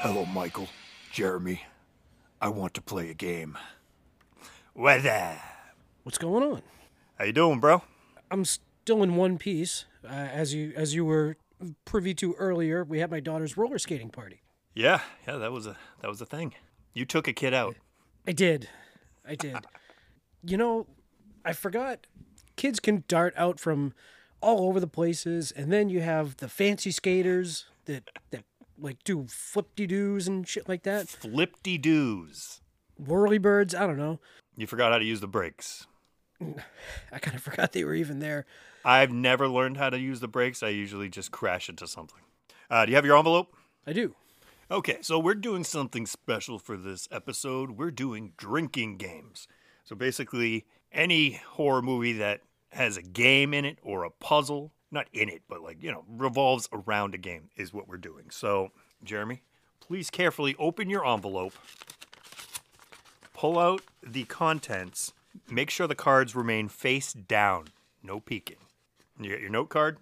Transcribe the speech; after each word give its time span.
Hello, 0.00 0.26
Michael. 0.26 0.68
Jeremy. 1.10 1.62
I 2.40 2.48
want 2.48 2.74
to 2.74 2.82
play 2.82 3.08
a 3.08 3.14
game. 3.14 3.56
Weather. 4.74 5.40
What's 6.02 6.18
going 6.18 6.42
on? 6.44 6.62
How 7.18 7.24
you 7.24 7.32
doing, 7.32 7.60
bro? 7.60 7.82
I'm 8.30 8.44
still 8.44 9.02
in 9.02 9.16
one 9.16 9.38
piece. 9.38 9.86
Uh, 10.04 10.08
as 10.12 10.52
you 10.52 10.74
as 10.76 10.94
you 10.94 11.06
were 11.06 11.38
privy 11.86 12.12
to 12.14 12.34
earlier, 12.34 12.84
we 12.84 12.98
had 12.98 13.10
my 13.10 13.20
daughter's 13.20 13.56
roller 13.56 13.78
skating 13.78 14.10
party. 14.10 14.42
Yeah, 14.74 15.00
yeah, 15.26 15.38
that 15.38 15.50
was 15.50 15.66
a 15.66 15.76
that 16.02 16.08
was 16.08 16.20
a 16.20 16.26
thing. 16.26 16.54
You 16.92 17.06
took 17.06 17.26
a 17.26 17.32
kid 17.32 17.54
out. 17.54 17.76
I 18.26 18.32
did. 18.32 18.68
I 19.26 19.34
did. 19.34 19.56
you 20.44 20.58
know, 20.58 20.86
I 21.42 21.54
forgot 21.54 22.06
kids 22.56 22.80
can 22.80 23.04
dart 23.08 23.32
out 23.36 23.58
from 23.58 23.94
all 24.42 24.68
over 24.68 24.78
the 24.78 24.86
places 24.86 25.52
and 25.52 25.72
then 25.72 25.88
you 25.88 26.02
have 26.02 26.36
the 26.36 26.48
fancy 26.48 26.90
skaters 26.90 27.64
that 27.86 28.10
that 28.30 28.44
like 28.78 29.02
do 29.04 29.26
flip-de 29.28 29.86
doos 29.86 30.28
and 30.28 30.46
shit 30.46 30.68
like 30.68 30.82
that. 30.84 31.08
Flip-de 31.08 31.78
doos. 31.78 32.60
Whirly 32.98 33.38
birds, 33.38 33.74
I 33.74 33.86
don't 33.86 33.98
know. 33.98 34.20
You 34.56 34.66
forgot 34.66 34.92
how 34.92 34.98
to 34.98 35.04
use 35.04 35.20
the 35.20 35.26
brakes. 35.26 35.86
I 36.40 37.18
kind 37.18 37.36
of 37.36 37.42
forgot 37.42 37.72
they 37.72 37.84
were 37.84 37.94
even 37.94 38.18
there. 38.18 38.46
I've 38.84 39.12
never 39.12 39.48
learned 39.48 39.76
how 39.78 39.90
to 39.90 39.98
use 39.98 40.20
the 40.20 40.28
brakes. 40.28 40.62
I 40.62 40.68
usually 40.68 41.08
just 41.08 41.30
crash 41.30 41.68
into 41.68 41.86
something. 41.86 42.20
Uh, 42.70 42.84
do 42.84 42.90
you 42.92 42.96
have 42.96 43.04
your 43.04 43.16
envelope? 43.16 43.54
I 43.86 43.92
do. 43.92 44.14
Okay, 44.70 44.98
so 45.00 45.18
we're 45.18 45.34
doing 45.34 45.62
something 45.64 46.06
special 46.06 46.58
for 46.58 46.76
this 46.76 47.08
episode. 47.12 47.72
We're 47.72 47.90
doing 47.90 48.32
drinking 48.36 48.96
games. 48.96 49.46
So 49.84 49.94
basically, 49.94 50.66
any 50.90 51.40
horror 51.50 51.82
movie 51.82 52.14
that 52.14 52.40
has 52.72 52.96
a 52.96 53.02
game 53.02 53.54
in 53.54 53.64
it 53.64 53.78
or 53.82 54.02
a 54.02 54.10
puzzle, 54.10 54.72
not 54.96 55.06
in 55.12 55.28
it, 55.28 55.42
but 55.48 55.62
like, 55.62 55.82
you 55.82 55.92
know, 55.92 56.04
revolves 56.08 56.68
around 56.72 57.14
a 57.14 57.18
game 57.18 57.50
is 57.56 57.72
what 57.72 57.86
we're 57.86 57.96
doing. 57.98 58.30
So, 58.30 58.72
Jeremy, 59.04 59.42
please 59.80 60.10
carefully 60.10 60.56
open 60.58 60.90
your 60.90 61.06
envelope, 61.06 61.52
pull 63.34 63.58
out 63.58 63.82
the 64.02 64.24
contents, 64.24 65.12
make 65.50 65.70
sure 65.70 65.86
the 65.86 65.94
cards 65.94 66.34
remain 66.34 66.68
face 66.68 67.12
down, 67.12 67.66
no 68.02 68.20
peeking. 68.20 68.56
You 69.20 69.30
got 69.30 69.40
your 69.40 69.50
note 69.50 69.68
card? 69.68 69.98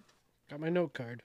Got 0.49 0.61
my 0.61 0.69
note 0.69 0.95
card. 0.95 1.23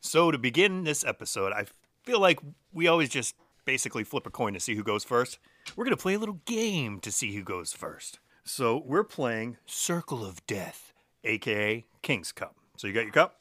So 0.00 0.30
to 0.30 0.38
begin 0.38 0.84
this 0.84 1.04
episode, 1.04 1.52
I 1.52 1.66
feel 2.04 2.20
like 2.20 2.38
we 2.72 2.86
always 2.86 3.08
just 3.08 3.34
basically 3.64 4.04
flip 4.04 4.26
a 4.26 4.30
coin 4.30 4.54
to 4.54 4.60
see 4.60 4.76
who 4.76 4.84
goes 4.84 5.02
first. 5.02 5.38
We're 5.74 5.84
gonna 5.84 5.96
play 5.96 6.14
a 6.14 6.18
little 6.18 6.40
game 6.44 7.00
to 7.00 7.10
see 7.10 7.34
who 7.34 7.42
goes 7.42 7.72
first. 7.72 8.20
So 8.44 8.80
we're 8.86 9.02
playing 9.02 9.56
Circle 9.66 10.24
of 10.24 10.46
Death, 10.46 10.92
aka 11.24 11.84
King's 12.02 12.30
Cup. 12.30 12.54
So 12.76 12.86
you 12.86 12.92
got 12.92 13.04
your 13.04 13.12
cup? 13.12 13.40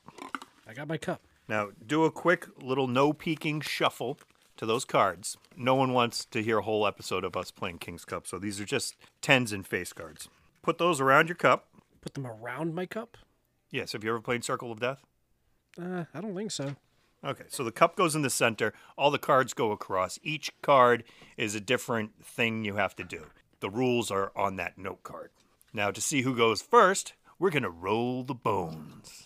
I 0.67 0.73
got 0.73 0.87
my 0.87 0.97
cup. 0.97 1.21
Now 1.47 1.69
do 1.85 2.05
a 2.05 2.11
quick 2.11 2.47
little 2.61 2.87
no 2.87 3.13
peeking 3.13 3.61
shuffle 3.61 4.17
to 4.57 4.65
those 4.65 4.85
cards. 4.85 5.37
No 5.55 5.75
one 5.75 5.93
wants 5.93 6.25
to 6.25 6.41
hear 6.41 6.59
a 6.59 6.63
whole 6.63 6.87
episode 6.87 7.23
of 7.23 7.35
us 7.35 7.51
playing 7.51 7.79
King's 7.79 8.05
Cup, 8.05 8.25
so 8.27 8.39
these 8.39 8.59
are 8.61 8.65
just 8.65 8.95
tens 9.21 9.51
and 9.51 9.67
face 9.67 9.93
cards. 9.93 10.29
Put 10.61 10.77
those 10.77 11.01
around 11.01 11.27
your 11.27 11.35
cup. 11.35 11.67
Put 12.01 12.13
them 12.13 12.25
around 12.25 12.73
my 12.73 12.85
cup? 12.85 13.17
Yes, 13.69 13.91
have 13.91 14.03
you 14.03 14.11
ever 14.11 14.21
played 14.21 14.43
Circle 14.43 14.71
of 14.71 14.79
Death? 14.79 15.03
Uh, 15.79 16.05
I 16.13 16.21
don't 16.21 16.35
think 16.35 16.51
so. 16.51 16.75
Okay, 17.23 17.45
so 17.47 17.63
the 17.63 17.71
cup 17.71 17.95
goes 17.95 18.15
in 18.15 18.21
the 18.21 18.29
center. 18.29 18.73
All 18.97 19.11
the 19.11 19.17
cards 19.17 19.53
go 19.53 19.71
across. 19.71 20.19
Each 20.23 20.51
card 20.61 21.03
is 21.37 21.55
a 21.55 21.59
different 21.59 22.23
thing 22.23 22.63
you 22.63 22.75
have 22.75 22.95
to 22.97 23.03
do. 23.03 23.25
The 23.59 23.69
rules 23.69 24.11
are 24.11 24.31
on 24.35 24.57
that 24.57 24.77
note 24.77 25.03
card. 25.03 25.31
Now, 25.73 25.91
to 25.91 25.99
see 25.99 26.21
who 26.21 26.35
goes 26.35 26.61
first, 26.61 27.13
we're 27.39 27.49
going 27.49 27.63
to 27.63 27.69
roll 27.69 28.23
the 28.23 28.35
bones. 28.35 29.24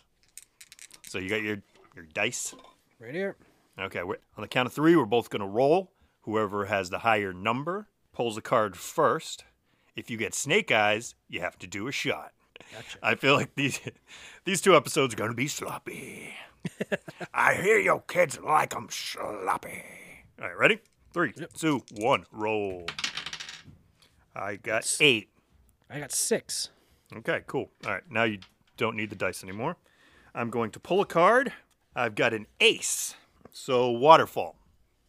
So 1.09 1.17
you 1.17 1.27
got 1.27 1.41
your, 1.41 1.57
your 1.95 2.05
dice? 2.13 2.53
Right 2.99 3.15
here. 3.15 3.35
Okay, 3.79 4.03
we're, 4.03 4.17
on 4.37 4.43
the 4.43 4.47
count 4.47 4.67
of 4.67 4.73
three, 4.73 4.95
we're 4.95 5.05
both 5.05 5.31
going 5.31 5.41
to 5.41 5.47
roll. 5.47 5.91
Whoever 6.21 6.65
has 6.65 6.91
the 6.91 6.99
higher 6.99 7.33
number 7.33 7.87
pulls 8.13 8.37
a 8.37 8.41
card 8.41 8.77
first. 8.77 9.43
If 9.95 10.11
you 10.11 10.17
get 10.17 10.35
snake 10.35 10.71
eyes, 10.71 11.15
you 11.27 11.39
have 11.39 11.57
to 11.59 11.67
do 11.67 11.87
a 11.87 11.91
shot. 11.91 12.33
Gotcha. 12.71 12.99
I 13.01 13.15
feel 13.15 13.33
like 13.33 13.55
these 13.55 13.79
these 14.45 14.61
two 14.61 14.75
episodes 14.75 15.15
are 15.15 15.17
going 15.17 15.31
to 15.31 15.35
be 15.35 15.47
sloppy. 15.47 16.35
I 17.33 17.55
hear 17.55 17.79
your 17.79 18.01
kids 18.01 18.39
like 18.39 18.75
'em 18.75 18.89
sloppy. 18.91 19.83
All 20.39 20.47
right, 20.47 20.57
ready? 20.57 20.79
Three, 21.11 21.33
two, 21.57 21.81
one, 21.95 22.25
roll. 22.31 22.85
I 24.35 24.57
got 24.57 24.85
eight. 24.99 25.29
I 25.89 26.01
got 26.01 26.11
six. 26.11 26.69
Okay, 27.17 27.41
cool. 27.47 27.71
All 27.85 27.93
right, 27.93 28.03
now 28.11 28.25
you 28.25 28.39
don't 28.77 28.95
need 28.95 29.09
the 29.09 29.15
dice 29.15 29.43
anymore. 29.43 29.75
I'm 30.39 30.49
going 30.49 30.71
to 30.71 30.79
pull 30.79 31.01
a 31.01 31.05
card. 31.05 31.51
I've 31.93 32.15
got 32.15 32.33
an 32.33 32.47
ace. 32.61 33.15
So, 33.51 33.91
waterfall. 33.91 34.55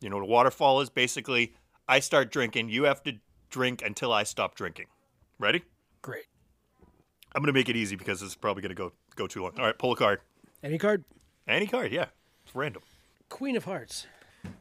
You 0.00 0.10
know 0.10 0.16
what 0.16 0.24
a 0.24 0.26
waterfall 0.26 0.80
is? 0.80 0.90
Basically, 0.90 1.54
I 1.88 2.00
start 2.00 2.32
drinking. 2.32 2.68
You 2.68 2.82
have 2.84 3.00
to 3.04 3.12
drink 3.48 3.80
until 3.80 4.12
I 4.12 4.24
stop 4.24 4.56
drinking. 4.56 4.86
Ready? 5.38 5.62
Great. 6.02 6.24
I'm 7.32 7.42
gonna 7.42 7.52
make 7.52 7.68
it 7.68 7.76
easy 7.76 7.94
because 7.94 8.18
this 8.18 8.30
is 8.30 8.34
probably 8.34 8.62
gonna 8.62 8.74
go 8.74 8.90
go 9.14 9.28
too 9.28 9.42
long. 9.42 9.52
All 9.56 9.66
right, 9.66 9.78
pull 9.78 9.92
a 9.92 9.96
card. 9.96 10.20
Any 10.64 10.78
card? 10.78 11.04
Any 11.46 11.68
card, 11.68 11.92
yeah. 11.92 12.06
It's 12.44 12.56
random. 12.56 12.82
Queen 13.28 13.56
of 13.56 13.64
Hearts. 13.64 14.08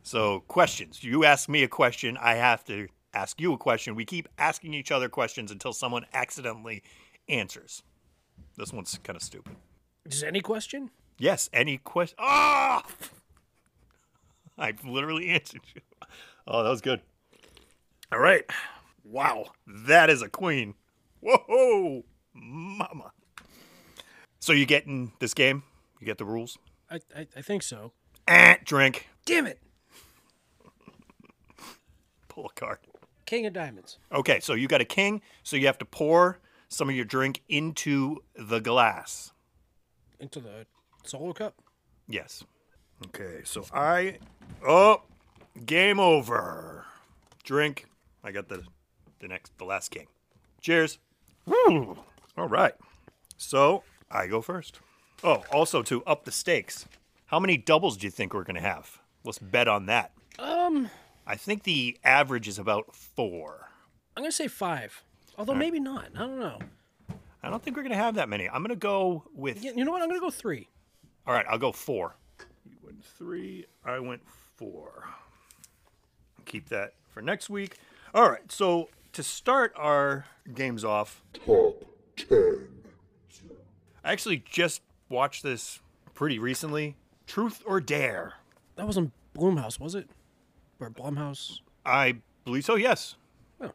So 0.03 0.41
questions. 0.41 1.03
You 1.03 1.25
ask 1.25 1.49
me 1.49 1.63
a 1.63 1.67
question, 1.67 2.15
I 2.21 2.35
have 2.35 2.63
to 2.65 2.87
ask 3.15 3.41
you 3.41 3.53
a 3.53 3.57
question. 3.57 3.95
We 3.95 4.05
keep 4.05 4.29
asking 4.37 4.75
each 4.75 4.91
other 4.91 5.09
questions 5.09 5.51
until 5.51 5.73
someone 5.73 6.05
accidentally 6.13 6.83
answers. 7.27 7.81
This 8.55 8.71
one's 8.71 8.99
kind 9.03 9.17
of 9.17 9.23
stupid. 9.23 9.55
Just 10.09 10.23
any 10.23 10.41
question? 10.41 10.89
Yes, 11.17 11.49
any 11.53 11.77
question. 11.77 12.17
Ah! 12.19 12.83
I 14.57 14.73
literally 14.83 15.29
answered 15.29 15.61
you. 15.73 15.81
Oh, 16.47 16.63
that 16.63 16.69
was 16.69 16.81
good. 16.81 17.01
All 18.11 18.19
right. 18.19 18.43
Wow, 19.03 19.51
that 19.85 20.09
is 20.09 20.21
a 20.21 20.29
queen. 20.29 20.73
Whoa, 21.21 22.03
mama. 22.33 23.11
So 24.39 24.53
you 24.53 24.65
getting 24.65 25.13
this 25.19 25.33
game? 25.33 25.63
You 25.99 26.05
get 26.05 26.17
the 26.17 26.25
rules? 26.25 26.57
I, 26.89 26.99
I, 27.15 27.27
I 27.37 27.41
think 27.41 27.63
so. 27.63 27.91
Eh, 28.27 28.55
drink. 28.63 29.07
Damn 29.25 29.47
it! 29.47 29.59
Pull 32.27 32.45
a 32.45 32.59
card. 32.59 32.79
King 33.25 33.45
of 33.45 33.53
Diamonds. 33.53 33.97
Okay, 34.11 34.39
so 34.39 34.53
you 34.53 34.67
got 34.67 34.81
a 34.81 34.85
king, 34.85 35.21
so 35.43 35.55
you 35.55 35.67
have 35.67 35.77
to 35.79 35.85
pour 35.85 36.39
some 36.67 36.89
of 36.89 36.95
your 36.95 37.05
drink 37.05 37.43
into 37.47 38.17
the 38.35 38.59
glass. 38.59 39.33
Into 40.19 40.39
the 40.39 40.65
solo 41.03 41.33
cup. 41.33 41.55
Yes. 42.07 42.43
Okay, 43.07 43.41
so 43.43 43.65
I. 43.73 44.17
Oh, 44.65 45.03
game 45.65 45.99
over. 45.99 46.85
Drink. 47.43 47.85
I 48.23 48.31
got 48.31 48.49
the 48.49 48.63
the 49.19 49.27
next 49.27 49.57
the 49.57 49.65
last 49.65 49.89
king. 49.91 50.07
Cheers. 50.61 50.99
Woo. 51.45 51.97
All 52.37 52.47
right. 52.47 52.73
So 53.37 53.83
I 54.11 54.27
go 54.27 54.41
first. 54.41 54.79
Oh, 55.23 55.43
also 55.51 55.81
to 55.83 56.03
up 56.03 56.25
the 56.25 56.31
stakes. 56.31 56.85
How 57.27 57.39
many 57.39 57.57
doubles 57.57 57.97
do 57.97 58.07
you 58.07 58.11
think 58.11 58.33
we're 58.33 58.43
gonna 58.43 58.59
have? 58.61 58.99
Let's 59.23 59.39
bet 59.39 59.67
on 59.67 59.85
that. 59.85 60.11
Um, 60.37 60.89
I 61.27 61.35
think 61.35 61.63
the 61.63 61.97
average 62.03 62.47
is 62.47 62.59
about 62.59 62.95
four. 62.95 63.69
I'm 64.17 64.23
gonna 64.23 64.31
say 64.31 64.47
five. 64.47 65.03
Although 65.37 65.55
maybe 65.55 65.79
not. 65.79 66.07
I 66.15 66.19
don't 66.19 66.39
know. 66.39 66.59
I 67.41 67.49
don't 67.49 67.63
think 67.63 67.77
we're 67.77 67.83
gonna 67.83 67.95
have 67.95 68.15
that 68.15 68.29
many. 68.29 68.49
I'm 68.49 68.61
gonna 68.61 68.75
go 68.75 69.23
with. 69.33 69.63
You 69.63 69.73
you 69.75 69.85
know 69.85 69.91
what? 69.91 70.01
I'm 70.01 70.09
gonna 70.09 70.19
go 70.19 70.29
three. 70.29 70.67
All 71.25 71.33
right, 71.33 71.45
I'll 71.49 71.57
go 71.57 71.71
four. 71.71 72.15
You 72.65 72.77
went 72.83 73.03
three. 73.03 73.65
I 73.85 73.99
went 73.99 74.21
four. 74.57 75.07
Keep 76.45 76.69
that 76.69 76.93
for 77.07 77.21
next 77.21 77.49
week. 77.49 77.77
All 78.13 78.29
right, 78.29 78.51
so 78.51 78.89
to 79.13 79.23
start 79.23 79.73
our 79.75 80.25
games 80.53 80.83
off, 80.83 81.23
Top 81.33 81.85
10. 82.15 82.67
I 84.03 84.11
actually 84.11 84.43
just 84.49 84.81
watched 85.09 85.43
this 85.43 85.79
pretty 86.13 86.39
recently. 86.39 86.95
Truth 87.27 87.61
or 87.65 87.79
Dare. 87.79 88.33
That 88.75 88.87
wasn't 88.87 89.11
Bloomhouse, 89.35 89.79
was 89.79 89.93
it? 89.93 90.09
Or 90.79 90.89
Blumhouse? 90.89 91.59
I 91.85 92.15
believe 92.45 92.65
so. 92.65 92.75
Yes. 92.75 93.15
Oh. 93.61 93.71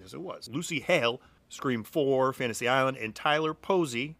Yes, 0.00 0.14
it 0.14 0.20
was. 0.20 0.48
Lucy 0.52 0.80
Hale, 0.80 1.20
Scream 1.54 1.84
4, 1.84 2.32
Fantasy 2.32 2.66
Island, 2.66 2.96
and 2.96 3.14
Tyler 3.14 3.54
Posey. 3.54 4.16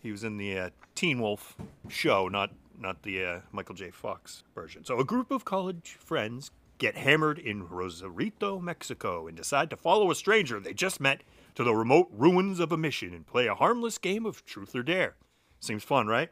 He 0.00 0.10
was 0.10 0.24
in 0.24 0.38
the 0.38 0.58
uh, 0.58 0.70
Teen 0.94 1.20
Wolf 1.20 1.54
show, 1.88 2.28
not 2.28 2.50
not 2.80 3.02
the 3.02 3.24
uh, 3.24 3.40
Michael 3.52 3.74
J. 3.74 3.90
Fox 3.90 4.42
version. 4.54 4.84
So, 4.84 4.98
a 4.98 5.04
group 5.04 5.30
of 5.30 5.44
college 5.44 5.98
friends 6.00 6.50
get 6.78 6.96
hammered 6.96 7.38
in 7.38 7.68
Rosarito, 7.68 8.58
Mexico, 8.58 9.26
and 9.26 9.36
decide 9.36 9.68
to 9.68 9.76
follow 9.76 10.10
a 10.10 10.14
stranger 10.14 10.60
they 10.60 10.72
just 10.72 10.98
met 10.98 11.22
to 11.56 11.62
the 11.62 11.74
remote 11.74 12.08
ruins 12.10 12.58
of 12.58 12.72
a 12.72 12.78
mission 12.78 13.12
and 13.12 13.26
play 13.26 13.48
a 13.48 13.54
harmless 13.54 13.98
game 13.98 14.24
of 14.24 14.44
truth 14.46 14.74
or 14.74 14.82
dare. 14.82 15.16
Seems 15.60 15.84
fun, 15.84 16.06
right? 16.06 16.30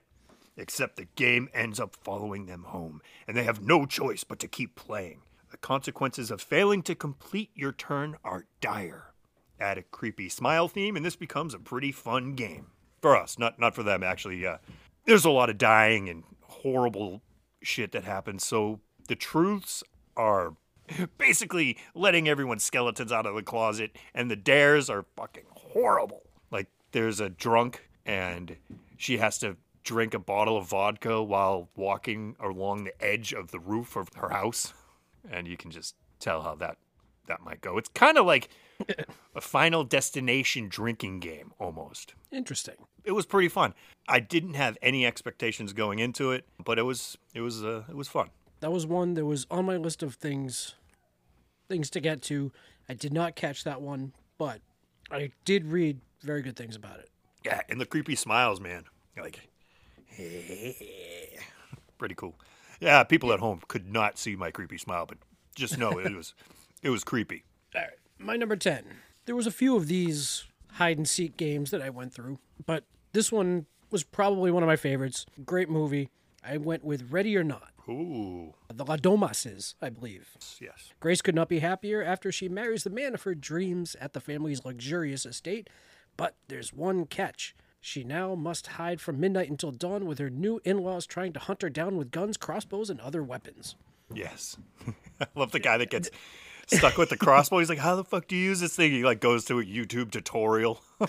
Except 0.57 0.97
the 0.97 1.09
game 1.17 1.51
ends 1.53 1.79
up 1.79 1.95
following 1.95 2.47
them 2.47 2.63
home, 2.69 3.03
and 3.29 3.37
they 3.37 3.45
have 3.45 3.61
no 3.61 3.85
choice 3.85 4.25
but 4.25 4.39
to 4.39 4.49
keep 4.49 4.75
playing. 4.75 5.21
The 5.51 5.59
consequences 5.59 6.31
of 6.31 6.41
failing 6.41 6.83
to 6.85 6.95
complete 6.95 7.51
your 7.55 7.73
turn 7.73 8.17
are 8.25 8.47
dire. 8.63 9.13
Add 9.59 9.79
a 9.79 9.83
creepy 9.83 10.29
smile 10.29 10.69
theme, 10.69 10.97
and 10.97 11.05
this 11.05 11.17
becomes 11.17 11.55
a 11.55 11.59
pretty 11.59 11.93
fun 11.93 12.35
game. 12.35 12.67
For 13.01 13.17
us, 13.17 13.39
not 13.39 13.59
not 13.59 13.75
for 13.75 13.83
them, 13.83 14.03
actually. 14.03 14.45
Uh, 14.45 14.59
there's 15.05 15.25
a 15.25 15.31
lot 15.31 15.51
of 15.51 15.59
dying 15.59 16.09
and 16.09 16.25
horrible 16.43 17.23
shit 17.63 17.93
that 17.93 18.05
happens, 18.05 18.45
so 18.47 18.81
the 19.09 19.15
truths 19.17 19.83
are 20.17 20.55
basically 21.19 21.79
letting 21.95 22.29
everyone's 22.29 22.65
skeletons 22.65 23.13
out 23.13 23.27
of 23.27 23.35
the 23.35 23.43
closet, 23.43 23.97
and 24.15 24.31
the 24.31 24.37
dares 24.37 24.91
are 24.91 25.05
fucking 25.17 25.45
horrible. 25.51 26.23
Like, 26.51 26.69
there's 26.93 27.21
a 27.21 27.29
drunk, 27.29 27.89
and 28.05 28.57
she 28.97 29.19
has 29.19 29.39
to 29.39 29.57
drink 29.85 30.15
a 30.15 30.19
bottle 30.19 30.57
of 30.57 30.67
vodka 30.67 31.23
while 31.23 31.69
walking 31.77 32.37
along 32.41 32.85
the 32.85 33.05
edge 33.05 33.33
of 33.33 33.51
the 33.53 33.61
roof 33.61 33.97
of 33.97 34.09
her 34.17 34.31
house, 34.31 34.75
and 35.31 35.47
you 35.47 35.57
can 35.57 35.71
just 35.71 35.95
tell 36.19 36.43
how 36.43 36.55
that 36.57 36.79
that 37.27 37.43
might 37.43 37.61
go. 37.61 37.79
It's 37.79 37.89
kind 37.89 38.19
of 38.19 38.27
like 38.27 38.49
a 39.35 39.41
final 39.41 39.85
destination 39.85 40.69
drinking 40.69 41.21
game 41.21 41.53
almost. 41.59 42.15
Interesting. 42.31 42.77
It 43.05 43.13
was 43.13 43.27
pretty 43.27 43.49
fun. 43.49 43.75
I 44.09 44.21
didn't 44.21 44.55
have 44.55 44.77
any 44.83 45.07
expectations 45.07 45.73
going 45.73 45.99
into 45.99 46.33
it, 46.33 46.47
but 46.65 46.79
it 46.79 46.83
was 46.83 47.19
it 47.35 47.41
was 47.41 47.65
uh, 47.65 47.85
it 47.89 47.97
was 47.97 48.09
fun. 48.09 48.31
That 48.61 48.73
was 48.73 48.87
one 48.87 49.15
that 49.15 49.25
was 49.25 49.47
on 49.51 49.65
my 49.65 49.77
list 49.77 50.03
of 50.03 50.15
things 50.15 50.75
things 51.69 51.91
to 51.91 52.01
get 52.01 52.23
to. 52.23 52.53
I 52.89 52.95
did 52.95 53.13
not 53.13 53.37
catch 53.37 53.65
that 53.65 53.81
one, 53.81 54.13
but 54.39 54.61
I 55.11 55.33
did 55.45 55.67
read 55.67 56.01
very 56.23 56.43
good 56.43 56.57
things 56.57 56.77
about 56.77 57.01
it. 57.01 57.11
Yeah, 57.45 57.61
and 57.69 57.81
the 57.81 57.87
creepy 57.87 58.17
smiles, 58.17 58.61
man. 58.61 58.85
Like, 59.17 59.49
pretty 61.99 62.15
cool. 62.15 62.39
Yeah, 62.81 63.03
people 63.05 63.33
at 63.33 63.41
home 63.41 63.61
could 63.69 63.91
not 63.91 64.19
see 64.19 64.37
my 64.37 64.51
creepy 64.51 64.79
smile, 64.79 65.07
but 65.07 65.19
just 65.55 65.79
know 65.79 65.99
it 65.99 66.15
was 66.15 66.35
it 66.87 66.91
was 66.91 67.05
creepy. 67.05 67.45
All 67.75 67.81
right, 67.83 67.91
my 68.19 68.37
number 68.37 68.57
10. 68.57 68.85
There 69.25 69.35
was 69.37 69.47
a 69.47 69.51
few 69.51 69.77
of 69.77 69.89
these 69.89 70.45
hide 70.75 70.99
and 70.99 71.09
seek 71.09 71.37
games 71.37 71.71
that 71.73 71.83
I 71.83 71.91
went 71.91 72.13
through, 72.15 72.39
but 72.65 72.85
this 73.13 73.33
one 73.33 73.67
was 73.91 74.05
probably 74.05 74.51
one 74.51 74.63
of 74.63 74.67
my 74.69 74.77
favorites. 74.77 75.27
Great 75.45 75.69
movie. 75.69 76.11
I 76.45 76.59
went 76.59 76.85
with 76.85 77.11
Ready 77.11 77.37
or 77.37 77.43
Not. 77.43 77.71
Ooh, 77.89 78.55
The 78.73 78.85
La 78.85 78.97
Domases, 78.97 79.75
I 79.83 79.91
believe. 79.91 80.37
yes. 80.61 80.93
Grace 81.01 81.23
could 81.23 81.35
not 81.35 81.49
be 81.49 81.59
happier 81.61 82.03
after 82.03 82.31
she 82.33 82.49
marries 82.49 82.85
the 82.85 82.91
man 82.91 83.15
of 83.15 83.23
her 83.23 83.35
dreams 83.35 83.97
at 84.01 84.13
the 84.13 84.21
family's 84.21 84.65
luxurious 84.65 85.25
estate, 85.27 85.69
but 86.17 86.37
there's 86.49 86.73
one 86.73 87.07
catch. 87.07 87.55
She 87.81 88.03
now 88.05 88.35
must 88.35 88.67
hide 88.69 89.01
from 89.01 89.21
midnight 89.21 89.51
until 89.51 89.71
dawn 89.73 90.07
with 90.07 90.19
her 90.19 90.31
new 90.31 90.61
in 90.65 90.79
laws 90.79 91.07
trying 91.07 91.33
to 91.35 91.41
hunt 91.41 91.63
her 91.63 91.71
down 91.71 91.97
with 91.97 92.11
guns, 92.11 92.37
crossbows, 92.37 92.91
and 92.91 93.01
other 93.01 93.23
weapons. 93.23 93.77
Yes. 94.13 94.57
I 95.21 95.27
love 95.37 95.53
the 95.53 95.59
guy 95.61 95.79
that 95.79 95.91
gets 95.91 96.11
stuck 96.67 96.97
with 96.97 97.11
the 97.11 97.17
crossbow. 97.17 97.59
He's 97.59 97.69
like, 97.69 97.79
"How 97.79 97.97
the 97.97 98.05
fuck 98.05 98.29
do 98.29 98.37
you 98.37 98.45
use 98.45 98.61
this 98.61 98.77
thing?" 98.77 98.93
He 98.93 99.05
like 99.05 99.21
goes 99.21 99.45
to 99.47 99.59
a 99.61 99.65
YouTube 99.65 100.11
tutorial. 100.11 100.83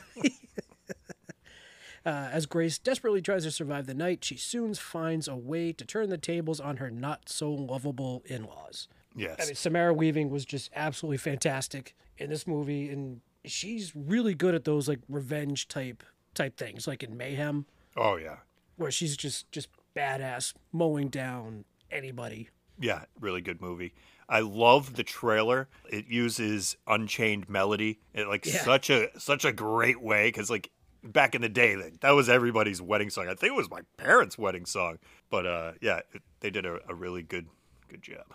Uh, 2.06 2.30
as 2.32 2.46
Grace 2.46 2.78
desperately 2.78 3.22
tries 3.22 3.44
to 3.44 3.52
survive 3.52 3.86
the 3.86 3.94
night, 3.94 4.24
she 4.24 4.38
soon 4.38 4.74
finds 4.74 5.28
a 5.28 5.36
way 5.36 5.74
to 5.74 5.84
turn 5.84 6.10
the 6.10 6.18
tables 6.18 6.62
on 6.62 6.78
her 6.78 6.90
not 6.90 7.28
so 7.28 7.52
lovable 7.52 8.24
in 8.26 8.46
laws. 8.46 8.88
yes. 9.14 9.36
I 9.42 9.46
mean, 9.46 9.56
Samara 9.56 9.94
Weaving 9.94 10.30
was 10.30 10.46
just 10.46 10.72
absolutely 10.74 11.18
fantastic 11.18 11.98
in 12.18 12.30
this 12.30 12.48
movie, 12.48 12.88
and 12.90 13.20
she's 13.44 13.94
really 13.94 14.34
good 14.34 14.56
at 14.56 14.64
those 14.64 14.88
like 14.88 15.02
revenge 15.10 15.68
type 15.68 16.02
type 16.34 16.56
things, 16.56 16.88
like 16.88 17.04
in 17.04 17.18
Mayhem, 17.18 17.66
oh 17.98 18.16
yeah. 18.16 18.38
where 18.78 18.90
she's 18.90 19.18
just 19.18 19.52
just 19.52 19.68
badass 19.94 20.54
mowing 20.72 21.10
down 21.10 21.66
anybody. 21.92 22.50
Yeah, 22.80 23.06
really 23.20 23.42
good 23.42 23.62
movie. 23.62 23.94
I 24.30 24.42
love 24.42 24.96
the 24.96 25.04
trailer. 25.04 25.70
It 25.90 26.08
uses 26.08 26.76
Unchained 26.86 27.48
Melody 27.50 28.00
in 28.14 28.28
like 28.28 28.46
Yeah. 28.46 28.64
such 28.64 28.90
a 28.90 29.08
such 29.20 29.46
a 29.46 29.52
great 29.54 30.02
way 30.02 30.28
because 30.28 30.50
like 30.50 30.70
back 31.04 31.34
in 31.36 31.42
the 31.42 31.50
day, 31.50 31.76
that, 31.76 32.02
that 32.02 32.12
was 32.12 32.28
everybody's 32.28 32.82
wedding 32.82 33.10
song. 33.10 33.28
I 33.30 33.36
think 33.36 33.54
it 33.54 33.56
was 33.56 33.70
my 33.70 33.82
parents' 33.98 34.38
wedding 34.38 34.66
song. 34.66 34.98
But 35.30 35.46
uh, 35.46 35.72
yeah, 35.82 36.02
it, 36.14 36.22
they 36.42 36.50
did 36.50 36.66
a, 36.66 36.80
a 36.90 36.94
really 36.94 37.24
good 37.24 37.48
good 37.88 38.02
job. 38.02 38.26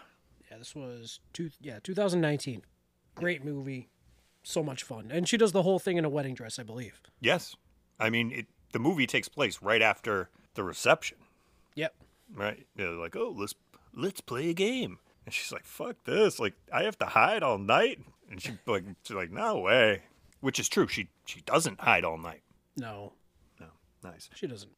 Yeah, 0.51 0.59
this 0.59 0.75
was 0.75 1.21
two 1.33 1.51
yeah 1.61 1.79
2019. 1.83 2.63
Great 3.15 3.45
movie, 3.45 3.91
so 4.43 4.63
much 4.63 4.83
fun, 4.85 5.11
and 5.13 5.29
she 5.29 5.37
does 5.37 5.53
the 5.53 5.63
whole 5.63 5.79
thing 5.79 5.99
in 5.99 6.05
a 6.07 6.09
wedding 6.09 6.35
dress, 6.35 6.59
I 6.59 6.63
believe. 6.63 7.01
Yes, 7.21 7.55
I 8.01 8.09
mean 8.09 8.33
it, 8.33 8.47
the 8.73 8.79
movie 8.79 9.07
takes 9.07 9.29
place 9.29 9.61
right 9.61 9.83
after 9.83 10.31
the 10.55 10.65
reception. 10.65 11.19
Yep. 11.75 11.95
right? 12.35 12.67
They're 12.77 12.91
like, 12.93 13.15
oh, 13.17 13.35
let's 13.37 13.55
let's 13.95 14.21
play 14.21 14.51
a 14.51 14.55
game. 14.55 14.99
And 15.25 15.33
she's 15.35 15.53
like, 15.53 15.65
fuck 15.65 15.97
this. 16.05 16.39
Like, 16.41 16.55
I 16.73 16.83
have 16.83 16.99
to 16.99 17.07
hide 17.07 17.43
all 17.43 17.59
night. 17.59 18.01
And 18.31 18.41
she 18.43 18.53
like 18.67 18.85
she's 19.05 19.17
like, 19.17 19.31
no 19.31 19.59
way. 19.61 20.03
Which 20.41 20.59
is 20.59 20.69
true. 20.69 20.89
She 20.89 21.09
she 21.27 21.41
doesn't 21.43 21.81
hide 21.81 22.05
all 22.05 22.19
night. 22.19 22.43
No, 22.77 23.13
No, 23.61 23.67
nice. 24.03 24.29
she 24.35 24.47
doesn't. 24.47 24.73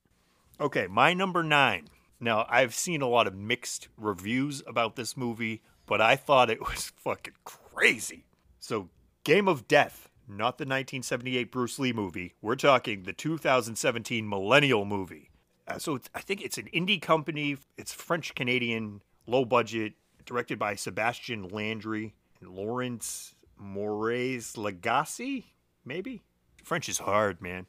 Okay, 0.61 0.87
my 0.89 1.15
number 1.15 1.43
nine. 1.43 1.89
Now 2.21 2.47
I've 2.49 2.75
seen 2.75 3.01
a 3.03 3.09
lot 3.09 3.27
of 3.27 3.35
mixed 3.35 3.89
reviews 3.97 4.63
about 4.67 4.97
this 4.97 5.17
movie, 5.17 5.63
but 5.87 6.01
I 6.01 6.17
thought 6.17 6.51
it 6.51 6.61
was 6.61 6.93
fucking 6.97 7.35
crazy. 7.45 8.25
So, 8.59 8.89
Game 9.25 9.47
of 9.49 9.67
Death, 9.69 10.09
not 10.29 10.59
the 10.59 10.65
1978 10.65 11.51
Bruce 11.53 11.79
Lee 11.79 11.93
movie. 11.93 12.35
We're 12.43 12.57
talking 12.57 13.03
the 13.05 13.13
2017 13.13 14.29
Millennial 14.29 14.85
movie. 14.85 15.31
Uh, 15.67 15.79
so 15.79 15.95
it's, 15.95 16.09
I 16.15 16.21
think 16.21 16.43
it's 16.43 16.59
an 16.59 16.69
indie 16.75 17.01
company. 17.01 17.57
It's 17.79 17.93
French 17.93 18.35
Canadian, 18.35 19.03
low 19.27 19.45
budget, 19.45 19.95
directed 20.27 20.59
by 20.59 20.75
Sebastien 20.75 21.49
Landry 21.49 22.15
and 22.41 22.51
Lawrence 22.51 23.35
Moraes 23.61 24.57
Lagasse, 24.57 25.45
maybe. 25.85 26.23
French 26.63 26.89
is 26.89 26.99
hard, 26.99 27.41
man. 27.41 27.67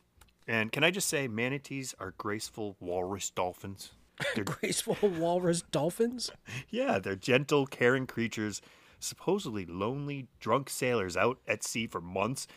And 0.48 0.72
can 0.72 0.84
I 0.84 0.92
just 0.92 1.10
say, 1.10 1.28
manatees 1.28 1.96
are 2.00 2.14
graceful 2.18 2.76
walrus 2.80 3.30
dolphins. 3.30 3.92
They're 4.36 4.44
Graceful 4.44 4.98
walrus 5.02 5.62
dolphins. 5.62 6.32
yeah, 6.70 7.00
they're 7.00 7.18
gentle, 7.18 7.66
caring 7.66 8.08
creatures, 8.08 8.62
supposedly 8.98 9.66
lonely, 9.66 10.28
drunk 10.40 10.70
sailors 10.70 11.18
out 11.18 11.40
at 11.48 11.66
sea 11.66 11.86
for 11.86 12.00
months. 12.00 12.48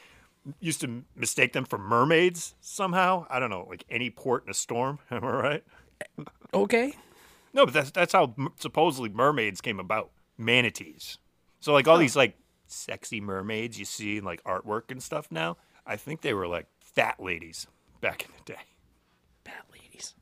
Used 0.60 0.80
to 0.80 1.04
mistake 1.14 1.52
them 1.52 1.64
for 1.64 1.78
mermaids 1.78 2.54
somehow. 2.60 3.26
I 3.28 3.38
don't 3.38 3.50
know, 3.50 3.66
like 3.68 3.84
any 3.90 4.10
port 4.10 4.44
in 4.44 4.50
a 4.50 4.54
storm. 4.54 4.98
Am 5.10 5.24
I 5.24 5.30
right? 5.30 5.64
Okay. 6.54 6.94
No, 7.52 7.64
but 7.64 7.74
that's 7.74 7.90
that's 7.90 8.12
how 8.12 8.34
m- 8.38 8.52
supposedly 8.58 9.08
mermaids 9.08 9.60
came 9.60 9.80
about. 9.80 10.10
Manatees. 10.36 11.18
So 11.60 11.72
like 11.72 11.88
all 11.88 11.98
these 11.98 12.14
like 12.14 12.36
sexy 12.66 13.20
mermaids 13.20 13.78
you 13.78 13.84
see 13.84 14.18
in 14.18 14.24
like 14.24 14.42
artwork 14.44 14.90
and 14.90 15.02
stuff 15.02 15.26
now. 15.30 15.56
I 15.84 15.96
think 15.96 16.20
they 16.20 16.34
were 16.34 16.46
like 16.46 16.66
fat 16.80 17.16
ladies 17.18 17.66
back 18.00 18.24
in 18.24 18.30
the 18.36 18.52
day. 18.52 18.60
Fat 19.44 19.64
ladies. 19.72 20.14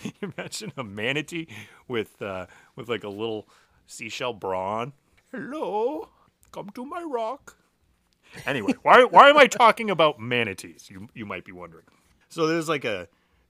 imagine 0.22 0.72
a 0.76 0.84
manatee 0.84 1.46
with 1.86 2.20
uh, 2.22 2.46
with 2.76 2.88
like 2.88 3.04
a 3.04 3.08
little 3.08 3.48
seashell 3.86 4.32
brawn. 4.32 4.92
Hello, 5.30 6.08
come 6.52 6.70
to 6.70 6.86
my 6.86 7.02
rock. 7.02 7.57
Anyway, 8.46 8.74
why 8.82 9.04
why 9.04 9.28
am 9.28 9.38
I 9.38 9.46
talking 9.46 9.90
about 9.90 10.20
manatees? 10.20 10.88
You 10.90 11.08
you 11.14 11.26
might 11.26 11.44
be 11.44 11.52
wondering. 11.52 11.84
So 12.28 12.46
there's 12.46 12.68
like 12.68 12.84
a 12.84 13.08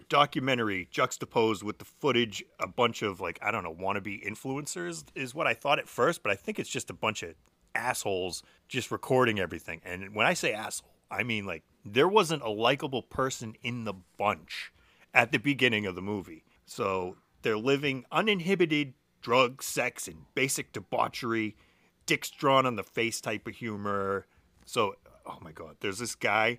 documentary 0.08 0.88
juxtaposed 0.90 1.62
with 1.62 1.78
the 1.78 1.84
footage, 1.84 2.42
a 2.58 2.66
bunch 2.66 3.02
of 3.02 3.20
like 3.20 3.38
I 3.42 3.50
don't 3.50 3.64
know 3.64 3.74
wannabe 3.74 4.26
influencers 4.26 5.04
is 5.14 5.34
what 5.34 5.46
I 5.46 5.54
thought 5.54 5.78
at 5.78 5.88
first, 5.88 6.22
but 6.22 6.32
I 6.32 6.36
think 6.36 6.58
it's 6.58 6.70
just 6.70 6.90
a 6.90 6.94
bunch 6.94 7.22
of 7.22 7.34
assholes 7.74 8.42
just 8.68 8.90
recording 8.90 9.38
everything. 9.38 9.80
And 9.84 10.14
when 10.14 10.26
I 10.26 10.34
say 10.34 10.52
asshole, 10.52 10.94
I 11.10 11.22
mean 11.22 11.46
like 11.46 11.64
there 11.84 12.08
wasn't 12.08 12.42
a 12.42 12.50
likable 12.50 13.02
person 13.02 13.54
in 13.62 13.84
the 13.84 13.94
bunch 14.18 14.72
at 15.14 15.32
the 15.32 15.38
beginning 15.38 15.86
of 15.86 15.94
the 15.94 16.02
movie. 16.02 16.44
So 16.66 17.16
they're 17.42 17.58
living 17.58 18.04
uninhibited 18.12 18.94
drug, 19.20 19.62
sex, 19.62 20.06
and 20.08 20.24
basic 20.34 20.72
debauchery, 20.72 21.56
dicks 22.06 22.30
drawn 22.30 22.66
on 22.66 22.76
the 22.76 22.82
face 22.82 23.20
type 23.20 23.46
of 23.46 23.56
humor. 23.56 24.26
So, 24.68 24.96
oh 25.24 25.38
my 25.40 25.52
God, 25.52 25.76
there's 25.80 25.98
this 25.98 26.14
guy 26.14 26.58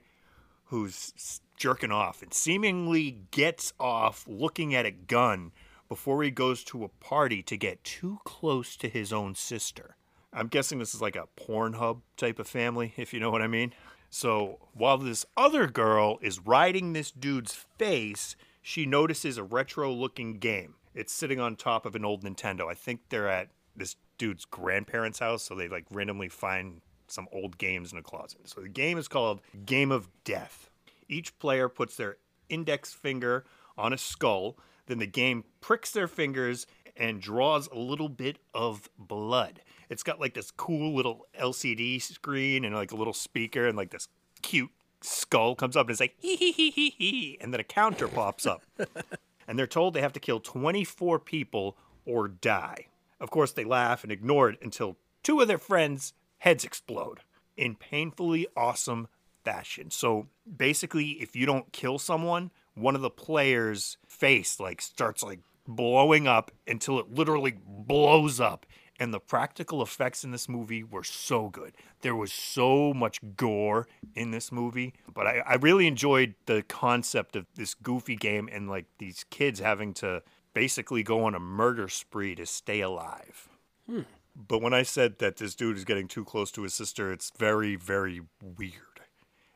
who's 0.66 1.42
jerking 1.58 1.92
off 1.92 2.24
and 2.24 2.34
seemingly 2.34 3.20
gets 3.30 3.72
off 3.80 4.26
looking 4.28 4.74
at 4.74 4.88
a 4.88 4.92
gun 4.92 5.52
before 5.88 6.24
he 6.24 6.32
goes 6.32 6.64
to 6.64 6.84
a 6.84 6.88
party 6.88 7.44
to 7.44 7.56
get 7.56 7.84
too 7.84 8.18
close 8.24 8.76
to 8.78 8.90
his 8.90 9.14
own 9.14 9.36
sister. 9.36 9.96
I'm 10.34 10.48
guessing 10.48 10.80
this 10.80 10.96
is 10.96 11.04
like 11.04 11.16
a 11.16 11.28
Pornhub 11.40 12.02
type 12.18 12.40
of 12.40 12.48
family, 12.48 12.94
if 12.98 13.14
you 13.14 13.20
know 13.20 13.30
what 13.30 13.44
I 13.44 13.48
mean. 13.48 13.76
So 14.10 14.58
while 14.74 14.98
this 14.98 15.24
other 15.38 15.68
girl 15.68 16.18
is 16.20 16.40
riding 16.40 16.94
this 16.94 17.12
dude's 17.12 17.54
face, 17.78 18.36
she 18.64 18.88
notices 18.88 19.38
a 19.38 19.44
retro 19.44 19.94
looking 19.94 20.40
game. 20.40 20.74
It's 20.96 21.14
sitting 21.14 21.40
on 21.40 21.56
top 21.56 21.86
of 21.86 21.94
an 21.94 22.06
old 22.06 22.24
Nintendo. 22.24 22.72
I 22.72 22.74
think 22.74 23.02
they're 23.10 23.30
at 23.30 23.50
this 23.76 23.98
dude's 24.18 24.46
grandparents' 24.46 25.20
house, 25.20 25.44
so 25.44 25.54
they 25.54 25.68
like 25.68 25.86
randomly 25.92 26.28
find 26.30 26.82
some 27.12 27.28
old 27.32 27.58
games 27.58 27.92
in 27.92 27.98
a 27.98 28.04
closet. 28.04 28.42
So 28.50 28.62
the 28.62 28.70
game 28.70 28.98
is 28.98 29.08
called 29.08 29.42
Game 29.66 29.92
of 29.92 30.10
Death. 30.24 30.70
Each 31.08 31.38
player 31.40 31.70
puts 31.70 31.96
their 31.96 32.18
index 32.50 32.94
finger 32.94 33.46
on 33.78 33.94
a 33.94 33.98
skull, 33.98 34.58
then 34.88 35.00
the 35.00 35.08
game 35.08 35.46
pricks 35.62 35.92
their 35.92 36.08
fingers 36.08 36.68
and 36.98 37.22
draws 37.22 37.68
a 37.68 37.78
little 37.78 38.10
bit 38.10 38.40
of 38.54 38.90
blood. 38.98 39.62
It's 39.90 40.04
got 40.04 40.20
like 40.20 40.34
this 40.34 40.52
cool 40.52 40.94
little 40.96 41.28
LCD 41.40 42.02
screen 42.02 42.66
and 42.66 42.76
like 42.76 42.92
a 42.92 42.96
little 42.96 43.14
speaker 43.14 43.68
and 43.68 43.78
like 43.78 43.92
this 43.92 44.08
cute 44.42 44.72
skull 45.02 45.56
comes 45.56 45.78
up 45.78 45.88
and 45.88 45.92
it's 45.92 46.00
like 46.00 46.16
hee 46.20 46.36
hee 46.36 46.52
hee 46.52 46.72
hee 46.72 46.96
hee 46.98 47.38
and 47.40 47.54
then 47.54 47.60
a 47.60 47.64
counter 47.64 48.08
pops 48.08 48.46
up. 48.46 48.64
and 49.48 49.58
they're 49.58 49.66
told 49.66 49.94
they 49.94 50.02
have 50.02 50.14
to 50.14 50.20
kill 50.20 50.40
24 50.40 51.20
people 51.20 51.78
or 52.06 52.28
die. 52.28 52.88
Of 53.20 53.32
course, 53.32 53.52
they 53.52 53.64
laugh 53.64 54.04
and 54.04 54.12
ignore 54.12 54.50
it 54.50 54.60
until 54.62 54.98
two 55.24 55.42
of 55.42 55.48
their 55.48 55.58
friends' 55.58 56.14
heads 56.40 56.64
explode 56.64 57.20
in 57.56 57.76
painfully 57.76 58.48
awesome 58.56 59.08
fashion. 59.44 59.92
So 59.92 60.28
basically, 60.58 61.12
if 61.22 61.36
you 61.36 61.46
don't 61.46 61.72
kill 61.72 62.00
someone, 62.00 62.52
one 62.76 62.96
of 62.96 63.02
the 63.02 63.10
players' 63.10 63.98
face 64.08 64.60
like 64.60 64.82
starts 64.82 65.24
like 65.24 65.40
blowing 65.68 66.28
up 66.28 66.52
until 66.68 67.00
it 67.00 67.14
literally 67.14 67.58
blows 67.66 68.40
up. 68.40 68.66
And 69.02 69.14
the 69.14 69.20
practical 69.20 69.82
effects 69.82 70.26
in 70.26 70.32
this 70.32 70.50
movie 70.50 70.84
were 70.84 71.06
so 71.06 71.48
good. 71.48 71.74
There 72.02 72.16
was 72.16 72.34
so 72.34 72.94
much 72.94 73.22
gore 73.38 73.88
in 74.14 74.32
this 74.32 74.52
movie, 74.52 74.94
but 75.14 75.26
I, 75.26 75.42
I 75.46 75.56
really 75.56 75.88
enjoyed 75.88 76.36
the 76.48 76.64
concept 76.64 77.38
of 77.38 77.46
this 77.56 77.74
goofy 77.74 78.18
game 78.18 78.50
and 78.52 78.70
like 78.70 78.88
these 78.98 79.24
kids 79.30 79.62
having 79.62 79.94
to 79.96 80.22
basically 80.54 81.02
go 81.02 81.24
on 81.24 81.34
a 81.34 81.40
murder 81.40 81.88
spree 81.88 82.36
to 82.36 82.46
stay 82.46 82.82
alive. 82.82 83.48
Hmm. 83.86 84.02
But 84.48 84.62
when 84.62 84.74
I 84.74 84.84
said 84.84 85.20
that 85.20 85.38
this 85.38 85.54
dude 85.54 85.78
is 85.78 85.84
getting 85.84 86.08
too 86.08 86.24
close 86.24 86.50
to 86.52 86.64
his 86.64 86.74
sister, 86.74 87.12
it's 87.12 87.32
very, 87.38 87.76
very 87.76 88.22
weird. 88.42 89.02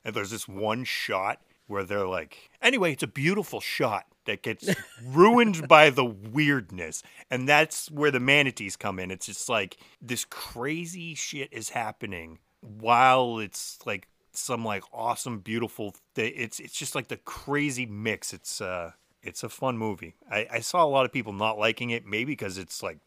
And 0.03 0.13
there's 0.13 0.31
this 0.31 0.47
one 0.47 0.83
shot 0.83 1.39
where 1.67 1.85
they're 1.85 2.07
like, 2.07 2.51
anyway, 2.61 2.91
it's 2.91 3.03
a 3.03 3.07
beautiful 3.07 3.61
shot 3.61 4.05
that 4.25 4.41
gets 4.43 4.69
ruined 5.05 5.67
by 5.69 5.89
the 5.89 6.03
weirdness. 6.03 7.01
And 7.31 7.47
that's 7.47 7.89
where 7.89 8.11
the 8.11 8.19
manatees 8.19 8.75
come 8.75 8.99
in. 8.99 9.11
It's 9.11 9.27
just 9.27 9.47
like 9.47 9.77
this 10.01 10.25
crazy 10.25 11.15
shit 11.15 11.49
is 11.53 11.69
happening 11.69 12.39
while 12.59 13.39
it's 13.39 13.79
like 13.85 14.07
some 14.33 14.65
like 14.65 14.83
awesome, 14.91 15.39
beautiful 15.39 15.95
thing. 16.15 16.33
It's 16.35 16.59
it's 16.59 16.75
just 16.75 16.95
like 16.95 17.07
the 17.07 17.17
crazy 17.17 17.85
mix. 17.85 18.33
It's 18.33 18.59
uh 18.59 18.91
it's 19.21 19.43
a 19.43 19.49
fun 19.49 19.77
movie. 19.77 20.15
I, 20.29 20.47
I 20.51 20.59
saw 20.59 20.83
a 20.83 20.87
lot 20.87 21.05
of 21.05 21.13
people 21.13 21.31
not 21.31 21.57
liking 21.57 21.91
it, 21.91 22.05
maybe 22.05 22.33
because 22.33 22.57
it's 22.57 22.83
like 22.83 22.97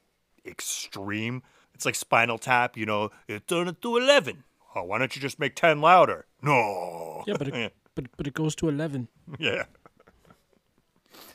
extreme. 0.46 1.42
It's 1.76 1.84
like 1.84 1.94
Spinal 1.94 2.38
Tap, 2.38 2.74
you 2.74 2.86
know, 2.86 3.10
it 3.28 3.46
turned 3.46 3.68
it 3.68 3.82
to 3.82 3.98
11. 3.98 4.44
Oh, 4.74 4.84
why 4.84 4.96
don't 4.96 5.14
you 5.14 5.20
just 5.20 5.38
make 5.38 5.54
10 5.54 5.82
louder? 5.82 6.24
No. 6.40 7.22
Yeah, 7.26 7.34
but 7.38 7.48
it, 7.48 7.74
but 7.94 8.06
but 8.16 8.26
it 8.26 8.32
goes 8.32 8.54
to 8.56 8.70
eleven. 8.70 9.08
yeah. 9.38 9.64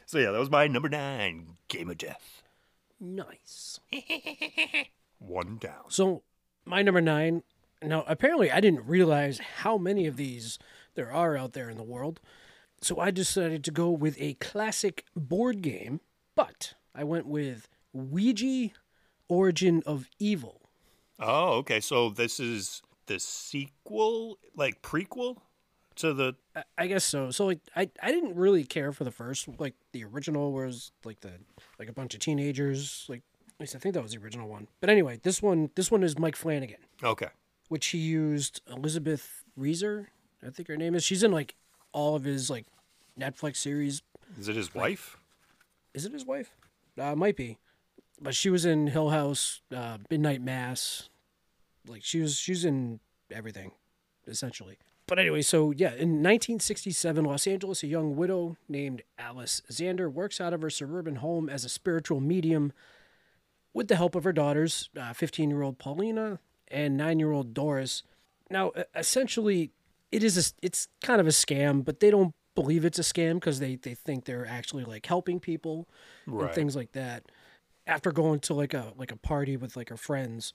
So, 0.08 0.18
yeah, 0.18 0.32
that 0.32 0.40
was 0.40 0.50
my 0.50 0.66
number 0.68 0.90
nine 0.90 1.58
Game 1.68 1.92
of 1.92 2.00
Death. 2.00 2.42
Nice. 3.00 3.80
One 5.20 5.58
down. 5.60 5.90
So 5.90 6.24
my 6.66 6.82
number 6.82 7.02
nine. 7.02 7.44
Now 7.84 8.04
apparently 8.08 8.52
I 8.52 8.62
didn't 8.62 8.88
realize 8.88 9.40
how 9.62 9.78
many 9.78 10.08
of 10.08 10.18
these 10.18 10.58
there 10.96 11.12
are 11.12 11.38
out 11.38 11.54
there 11.54 11.70
in 11.70 11.78
the 11.78 11.84
world. 11.84 12.20
So 12.82 13.00
I 13.00 13.12
decided 13.12 13.64
to 13.66 13.72
go 13.72 13.92
with 13.92 14.18
a 14.20 14.34
classic 14.36 15.06
board 15.16 15.62
game, 15.62 16.02
but 16.36 16.74
I 16.96 17.04
went 17.04 17.28
with 17.28 17.68
Ouija 17.94 18.72
Origin 19.32 19.82
of 19.86 20.10
Evil. 20.20 20.60
Oh, 21.20 21.54
okay. 21.60 21.80
So, 21.80 22.10
this 22.10 22.38
is 22.40 22.82
the 23.06 23.18
sequel, 23.20 24.38
like 24.56 24.82
prequel 24.82 25.38
to 25.96 26.14
the. 26.14 26.36
I- 26.56 26.64
I 26.78 26.88
guess 26.88 27.04
so. 27.06 27.32
So 27.32 27.46
like 27.46 27.60
I, 27.76 27.90
I 28.02 28.12
didn't 28.12 28.36
really 28.36 28.64
care 28.66 28.92
for 28.92 29.04
the 29.06 29.12
first 29.12 29.48
like 29.60 29.76
the 29.94 30.04
original 30.04 30.52
was 30.52 30.92
like 31.06 31.22
the 31.22 31.32
like 31.80 31.88
a 31.90 31.94
bunch 31.94 32.14
of 32.14 32.20
teenagers 32.20 33.06
like 33.08 33.22
at 33.50 33.60
least 33.60 33.76
I 33.76 33.80
think 33.80 33.94
that 33.94 34.02
was 34.02 34.12
the 34.14 34.18
original 34.18 34.50
one. 34.50 34.68
But 34.82 34.90
anyway, 34.90 35.20
this 35.24 35.42
one 35.42 35.70
this 35.76 35.90
one 35.92 36.04
is 36.04 36.18
Mike 36.18 36.36
Flanagan, 36.36 36.80
Okay. 37.04 37.28
which 37.70 37.88
he 37.88 38.00
used 38.00 38.62
Elizabeth 38.68 39.44
Reaser, 39.56 40.10
I 40.46 40.50
think 40.50 40.68
her 40.70 40.76
name 40.78 40.96
is. 40.96 41.04
She's 41.04 41.24
in 41.24 41.32
like 41.32 41.56
all 41.94 42.16
of 42.16 42.24
his 42.24 42.50
like 42.50 42.66
Netflix 43.20 43.58
series. 43.58 44.02
Is 44.40 44.48
it 44.50 44.56
his 44.56 44.74
wife? 44.74 45.18
Is 45.94 46.06
it 46.06 46.14
his 46.14 46.26
wife? 46.26 46.56
Uh, 47.00 47.16
might 47.16 47.36
be, 47.38 47.58
but 48.22 48.36
she 48.36 48.50
was 48.50 48.66
in 48.66 48.88
Hill 48.88 49.10
House, 49.10 49.62
uh, 49.76 49.98
Midnight 50.10 50.42
Mass. 50.42 51.10
Like 51.88 52.04
she 52.04 52.20
was, 52.22 52.38
she's 52.38 52.64
in 52.66 53.00
everything, 53.32 53.72
essentially. 54.28 54.78
But 55.08 55.20
anyway, 55.20 55.42
so 55.42 55.72
yeah, 55.72 55.90
in 55.90 56.22
1967, 56.24 57.26
Los 57.26 57.48
Angeles, 57.48 57.84
a 57.84 57.88
young 57.88 58.16
widow 58.16 58.56
named 58.70 59.02
Alice 59.18 59.62
Zander 59.70 60.12
works 60.12 60.40
out 60.40 60.54
of 60.54 60.62
her 60.62 60.70
suburban 60.70 61.18
home 61.18 61.50
as 61.50 61.66
a 61.66 61.70
spiritual 61.70 62.22
medium 62.22 62.72
with 63.74 63.88
the 63.88 63.96
help 63.96 64.16
of 64.16 64.24
her 64.24 64.32
daughters, 64.34 64.90
15 65.16 65.50
year 65.50 65.64
old 65.64 65.80
Paulina 65.80 66.40
and 66.70 66.96
9 66.96 67.20
year 67.20 67.32
old 67.32 67.54
Doris. 67.54 68.04
Now, 68.50 68.72
essentially, 68.96 69.72
it 70.12 70.24
is 70.24 70.38
a, 70.38 70.54
it's 70.66 70.88
kind 71.04 71.20
of 71.20 71.28
a 71.28 71.32
scam, 71.32 71.84
but 71.84 72.00
they 72.00 72.12
don't 72.12 72.34
believe 72.54 72.86
it's 72.86 73.00
a 73.00 73.02
scam 73.02 73.36
because 73.36 73.60
they, 73.60 73.76
they 73.78 73.94
think 73.96 74.26
they're 74.26 74.46
actually 74.46 74.84
like 74.84 75.06
helping 75.06 75.40
people 75.40 75.88
Right. 76.28 76.46
and 76.48 76.56
things 76.56 76.76
like 76.76 76.92
that. 76.94 77.24
After 77.92 78.12
going 78.14 78.40
to 78.42 78.54
like 78.54 78.74
a 78.74 78.94
like 78.98 79.12
a 79.12 79.18
party 79.18 79.58
with 79.58 79.76
like 79.76 79.90
her 79.90 79.98
friends, 79.98 80.54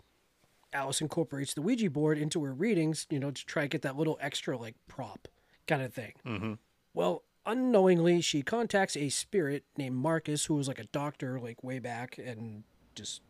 Alice 0.73 1.03
incorporates 1.03 1.53
the 1.53 1.61
Ouija 1.61 1.91
board 1.91 2.17
into 2.17 2.43
her 2.45 2.55
readings, 2.55 3.07
you 3.11 3.21
know, 3.21 3.31
to 3.31 3.47
try 3.47 3.63
to 3.63 3.69
get 3.69 3.83
that 3.83 3.97
little 3.97 4.17
extra 4.23 4.57
like 4.57 4.75
prop 4.89 5.29
kind 5.67 5.83
of 5.83 5.93
thing. 5.93 6.13
Mm-hmm. 6.25 6.55
Well, 6.95 7.25
unknowingly, 7.45 8.23
she 8.23 8.41
contacts 8.41 8.97
a 8.97 9.11
spirit 9.11 9.65
named 9.77 9.97
Marcus, 9.97 10.47
who 10.47 10.55
was 10.55 10.67
like 10.67 10.79
a 10.79 10.87
doctor 10.87 11.39
like 11.39 11.63
way 11.63 11.79
back 11.79 12.17
and 12.19 12.65
just 12.95 13.21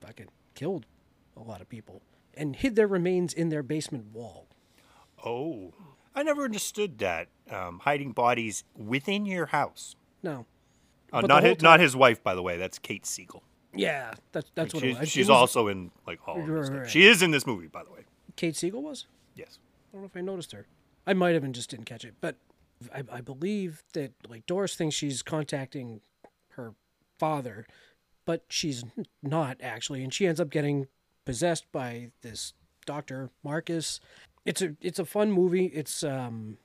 fucking 0.00 0.28
killed 0.54 0.86
a 1.36 1.42
lot 1.42 1.60
of 1.60 1.68
people 1.68 2.00
and 2.32 2.56
hid 2.56 2.74
their 2.74 2.88
remains 2.88 3.34
in 3.34 3.50
their 3.50 3.62
basement 3.62 4.14
wall. 4.14 4.48
Oh. 5.24 5.74
I 6.14 6.22
never 6.22 6.44
understood 6.44 6.98
that. 6.98 7.28
Um, 7.50 7.80
hiding 7.80 8.12
bodies 8.12 8.64
within 8.74 9.26
your 9.26 9.46
house. 9.46 9.94
No, 10.22 10.46
Uh, 11.12 11.20
not 11.22 11.42
his, 11.42 11.60
not 11.62 11.80
his 11.80 11.96
wife, 11.96 12.22
by 12.22 12.34
the 12.34 12.42
way. 12.42 12.56
That's 12.56 12.78
Kate 12.78 13.04
Siegel. 13.06 13.42
yeah, 13.74 14.12
that's 14.32 14.50
that's 14.54 14.74
what 14.74 14.82
she's, 14.82 14.96
it 14.96 15.00
was. 15.00 15.08
She's 15.08 15.28
was- 15.28 15.36
also 15.36 15.68
in 15.68 15.90
like 16.06 16.18
all 16.26 16.40
Right, 16.40 16.70
right. 16.70 16.90
She 16.90 17.06
is 17.06 17.22
in 17.22 17.30
this 17.30 17.46
movie, 17.46 17.66
by 17.68 17.82
the 17.84 17.90
way. 17.90 18.00
Kate 18.36 18.56
Siegel 18.56 18.82
was. 18.82 19.06
Yes. 19.34 19.58
I 19.90 19.96
don't 19.96 20.02
know 20.02 20.06
if 20.06 20.16
I 20.16 20.20
noticed 20.20 20.52
her. 20.52 20.66
I 21.06 21.14
might 21.14 21.34
have 21.34 21.44
and 21.44 21.54
just 21.54 21.70
didn't 21.70 21.86
catch 21.86 22.04
it, 22.04 22.14
but 22.20 22.36
I, 22.94 23.02
I 23.12 23.20
believe 23.20 23.82
that 23.94 24.12
like 24.28 24.46
Doris 24.46 24.74
thinks 24.76 24.94
she's 24.94 25.22
contacting 25.22 26.00
her 26.50 26.74
father, 27.18 27.66
but 28.24 28.44
she's 28.48 28.84
not 29.22 29.56
actually, 29.62 30.02
and 30.04 30.12
she 30.14 30.26
ends 30.26 30.40
up 30.40 30.50
getting 30.50 30.86
possessed 31.24 31.70
by 31.72 32.10
this 32.22 32.54
doctor 32.86 33.30
Marcus. 33.42 34.00
It's 34.44 34.62
a 34.62 34.74
it's 34.80 34.98
a 34.98 35.04
fun 35.04 35.32
movie. 35.32 35.66
It's 35.66 36.02
um 36.02 36.58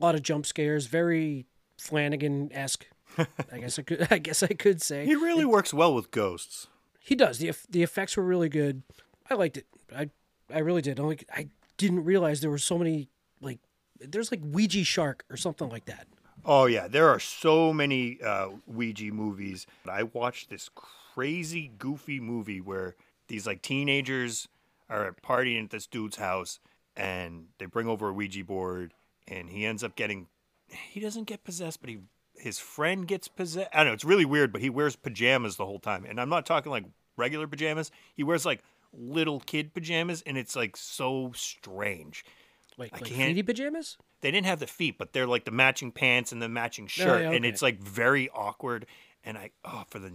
a 0.00 0.04
lot 0.04 0.14
of 0.14 0.22
jump 0.22 0.44
scares, 0.46 0.86
very 0.86 1.46
Flanagan 1.78 2.52
esque. 2.52 2.86
I 3.18 3.58
guess 3.58 3.78
I 3.78 3.82
could 3.82 4.06
I 4.10 4.18
guess 4.18 4.42
I 4.42 4.48
could 4.48 4.80
say 4.82 5.04
He 5.06 5.14
really 5.14 5.44
works 5.44 5.72
well 5.74 5.94
with 5.94 6.10
ghosts. 6.10 6.66
he 7.00 7.14
does. 7.14 7.38
the 7.38 7.52
The 7.70 7.82
effects 7.82 8.16
were 8.16 8.22
really 8.24 8.48
good. 8.48 8.82
I 9.30 9.34
liked 9.34 9.56
it. 9.58 9.66
I 9.94 10.10
I 10.52 10.58
really 10.60 10.82
did. 10.82 11.00
I 11.00 11.02
like 11.04 11.24
I 11.32 11.48
didn't 11.76 12.04
realize 12.04 12.40
there 12.40 12.50
were 12.50 12.58
so 12.58 12.78
many 12.78 13.08
like 13.40 13.58
there's 14.00 14.30
like 14.30 14.40
Ouija 14.42 14.84
Shark 14.84 15.24
or 15.30 15.36
something 15.36 15.68
like 15.68 15.86
that. 15.86 16.06
Oh 16.44 16.66
yeah, 16.66 16.86
there 16.86 17.08
are 17.08 17.18
so 17.18 17.72
many 17.72 18.20
uh, 18.22 18.50
Ouija 18.66 19.10
movies. 19.12 19.66
I 19.90 20.04
watched 20.04 20.48
this 20.50 20.70
crazy, 20.74 21.72
goofy 21.78 22.20
movie 22.20 22.60
where 22.60 22.94
these 23.26 23.46
like 23.48 23.62
teenagers 23.62 24.46
are 24.88 25.12
partying 25.24 25.64
at 25.64 25.70
this 25.70 25.86
dude's 25.88 26.18
house, 26.18 26.60
and 26.96 27.46
they 27.58 27.66
bring 27.66 27.88
over 27.88 28.10
a 28.10 28.12
Ouija 28.12 28.44
board, 28.44 28.94
and 29.26 29.50
he 29.50 29.66
ends 29.66 29.82
up 29.82 29.96
getting. 29.96 30.28
He 30.68 31.00
doesn't 31.00 31.24
get 31.24 31.42
possessed, 31.42 31.80
but 31.80 31.90
he 31.90 31.98
his 32.38 32.58
friend 32.58 33.06
gets 33.06 33.28
possessed. 33.28 33.70
I 33.72 33.78
don't 33.78 33.88
know. 33.88 33.92
It's 33.92 34.04
really 34.04 34.24
weird, 34.24 34.52
but 34.52 34.60
he 34.60 34.70
wears 34.70 34.96
pajamas 34.96 35.56
the 35.56 35.66
whole 35.66 35.78
time, 35.78 36.04
and 36.04 36.20
I'm 36.20 36.28
not 36.28 36.46
talking 36.46 36.70
like 36.70 36.84
regular 37.16 37.46
pajamas. 37.46 37.90
He 38.14 38.22
wears 38.22 38.44
like 38.46 38.62
little 38.92 39.40
kid 39.40 39.74
pajamas, 39.74 40.22
and 40.26 40.36
it's 40.36 40.56
like 40.56 40.76
so 40.76 41.32
strange. 41.34 42.24
Like 42.78 42.92
I 42.94 42.98
like 42.98 43.06
can't- 43.06 43.36
feety 43.36 43.44
pajamas. 43.44 43.96
they 44.20 44.30
didn't 44.30 44.46
have 44.46 44.60
the 44.60 44.66
feet, 44.66 44.98
but 44.98 45.12
they're 45.12 45.26
like 45.26 45.44
the 45.44 45.50
matching 45.50 45.92
pants 45.92 46.32
and 46.32 46.42
the 46.42 46.48
matching 46.48 46.84
oh, 46.84 46.88
shirt, 46.88 47.22
yeah, 47.22 47.30
and 47.30 47.44
it's 47.44 47.62
like 47.62 47.80
very 47.80 48.28
awkward. 48.30 48.86
And 49.24 49.36
I, 49.36 49.50
oh, 49.64 49.84
for 49.88 49.98
the 49.98 50.12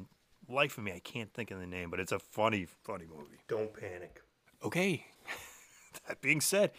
life 0.47 0.77
of 0.77 0.83
me, 0.83 0.93
I 0.93 0.99
can't 0.99 1.33
think 1.33 1.51
of 1.51 1.59
the 1.59 1.67
name, 1.67 1.89
but 1.89 1.99
it's 1.99 2.11
a 2.11 2.19
funny, 2.19 2.67
funny 2.83 3.05
movie. 3.05 3.39
Don't 3.47 3.73
panic. 3.73 4.21
Okay. 4.63 5.05
that 6.07 6.21
being 6.21 6.39
said, 6.39 6.71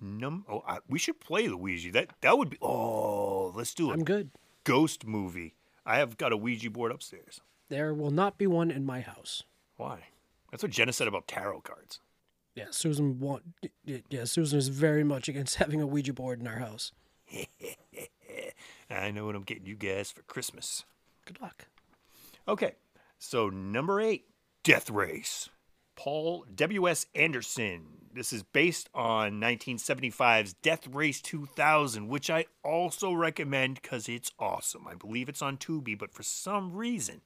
num, 0.00 0.44
oh, 0.48 0.62
I, 0.66 0.78
we 0.88 0.98
should 0.98 1.20
play 1.20 1.46
the 1.46 1.56
Ouija. 1.56 1.92
That 1.92 2.10
that 2.20 2.36
would 2.36 2.50
be. 2.50 2.58
Oh, 2.60 3.52
let's 3.54 3.74
do 3.74 3.90
it. 3.90 3.94
I'm 3.94 4.04
good. 4.04 4.30
Ghost 4.64 5.06
movie. 5.06 5.54
I 5.86 5.98
have 5.98 6.16
got 6.16 6.32
a 6.32 6.36
Ouija 6.36 6.70
board 6.70 6.90
upstairs. 6.92 7.40
There 7.68 7.94
will 7.94 8.10
not 8.10 8.38
be 8.38 8.46
one 8.46 8.70
in 8.70 8.84
my 8.84 9.00
house. 9.00 9.42
Why? 9.76 10.04
That's 10.50 10.62
what 10.62 10.72
Jenna 10.72 10.92
said 10.92 11.08
about 11.08 11.26
tarot 11.26 11.60
cards. 11.62 12.00
Yeah, 12.54 12.66
Susan 12.70 13.18
want. 13.18 13.42
Yeah, 13.84 14.24
Susan 14.24 14.58
is 14.58 14.68
very 14.68 15.02
much 15.04 15.28
against 15.28 15.56
having 15.56 15.80
a 15.80 15.86
Ouija 15.86 16.12
board 16.12 16.40
in 16.40 16.46
our 16.46 16.58
house. 16.58 16.92
I 18.90 19.10
know 19.10 19.26
what 19.26 19.34
I'm 19.34 19.42
getting 19.42 19.66
you 19.66 19.74
guys 19.74 20.10
for 20.10 20.22
Christmas. 20.22 20.84
Good 21.24 21.40
luck. 21.40 21.66
Okay, 22.46 22.74
so 23.18 23.48
number 23.48 24.00
eight, 24.00 24.26
Death 24.62 24.90
Race. 24.90 25.48
Paul 25.96 26.44
W.S. 26.54 27.06
Anderson. 27.14 27.86
This 28.12 28.32
is 28.32 28.44
based 28.44 28.88
on 28.94 29.40
1975's 29.40 30.52
Death 30.54 30.86
Race 30.86 31.20
2000, 31.20 32.06
which 32.06 32.30
I 32.30 32.46
also 32.62 33.12
recommend 33.12 33.82
because 33.82 34.08
it's 34.08 34.30
awesome. 34.38 34.86
I 34.86 34.94
believe 34.94 35.28
it's 35.28 35.42
on 35.42 35.56
Tubi, 35.56 35.98
but 35.98 36.12
for 36.12 36.22
some 36.22 36.72
reason, 36.72 37.22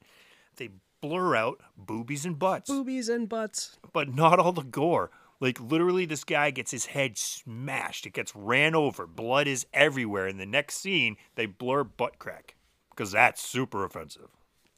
they 0.55 0.69
blur 1.01 1.35
out 1.35 1.61
boobies 1.77 2.25
and 2.25 2.39
butts. 2.39 2.69
Boobies 2.69 3.07
and 3.07 3.29
butts. 3.29 3.77
But 3.93 4.13
not 4.13 4.39
all 4.39 4.51
the 4.51 4.63
gore. 4.63 5.11
Like, 5.39 5.59
literally, 5.61 6.05
this 6.05 6.23
guy 6.23 6.51
gets 6.51 6.71
his 6.71 6.87
head 6.87 7.17
smashed. 7.17 8.05
It 8.05 8.13
gets 8.13 8.35
ran 8.35 8.75
over. 8.75 9.07
Blood 9.07 9.47
is 9.47 9.65
everywhere. 9.73 10.27
In 10.27 10.37
the 10.37 10.45
next 10.45 10.77
scene, 10.77 11.15
they 11.35 11.45
blur 11.45 11.83
butt 11.83 12.19
crack 12.19 12.55
because 12.89 13.11
that's 13.11 13.41
super 13.41 13.85
offensive. 13.85 14.29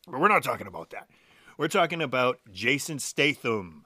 But 0.07 0.19
we're 0.19 0.27
not 0.27 0.43
talking 0.43 0.67
about 0.67 0.91
that. 0.91 1.07
We're 1.61 1.67
talking 1.67 2.01
about 2.01 2.39
Jason 2.51 2.97
Statham 2.97 3.85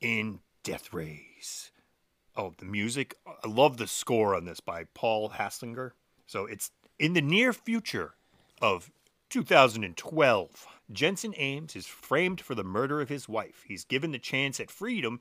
in 0.00 0.38
Death 0.62 0.92
Race. 0.92 1.72
Oh, 2.36 2.52
the 2.56 2.64
music. 2.64 3.16
I 3.26 3.48
love 3.48 3.78
the 3.78 3.88
score 3.88 4.32
on 4.36 4.44
this 4.44 4.60
by 4.60 4.84
Paul 4.94 5.30
Haslinger. 5.30 5.90
So 6.28 6.46
it's 6.46 6.70
in 7.00 7.14
the 7.14 7.20
near 7.20 7.52
future 7.52 8.14
of 8.62 8.92
2012. 9.28 10.66
Jensen 10.92 11.34
Ames 11.36 11.74
is 11.74 11.86
framed 11.86 12.40
for 12.40 12.54
the 12.54 12.62
murder 12.62 13.00
of 13.00 13.08
his 13.08 13.28
wife. 13.28 13.64
He's 13.66 13.82
given 13.82 14.12
the 14.12 14.20
chance 14.20 14.60
at 14.60 14.70
freedom 14.70 15.18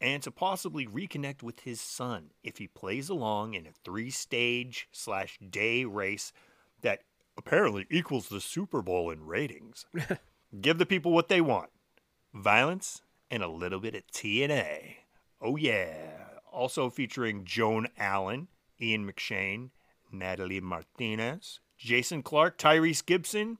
and 0.00 0.22
to 0.22 0.30
possibly 0.30 0.86
reconnect 0.86 1.42
with 1.42 1.58
his 1.58 1.80
son 1.80 2.30
if 2.44 2.58
he 2.58 2.68
plays 2.68 3.08
along 3.08 3.54
in 3.54 3.66
a 3.66 3.72
three 3.84 4.10
stage 4.10 4.86
slash 4.92 5.40
day 5.40 5.84
race 5.84 6.32
that 6.82 7.00
apparently 7.36 7.84
equals 7.90 8.28
the 8.28 8.40
Super 8.40 8.80
Bowl 8.80 9.10
in 9.10 9.26
ratings. 9.26 9.86
Give 10.60 10.78
the 10.78 10.86
people 10.86 11.12
what 11.12 11.28
they 11.28 11.40
want 11.40 11.70
violence 12.34 13.02
and 13.30 13.42
a 13.42 13.48
little 13.48 13.80
bit 13.80 13.94
of 13.94 14.06
TNA. 14.08 14.96
Oh, 15.40 15.56
yeah. 15.56 15.94
Also 16.50 16.90
featuring 16.90 17.44
Joan 17.44 17.88
Allen, 17.98 18.48
Ian 18.80 19.10
McShane, 19.10 19.70
Natalie 20.10 20.60
Martinez, 20.60 21.60
Jason 21.78 22.22
Clarke, 22.22 22.58
Tyrese 22.58 23.04
Gibson, 23.04 23.58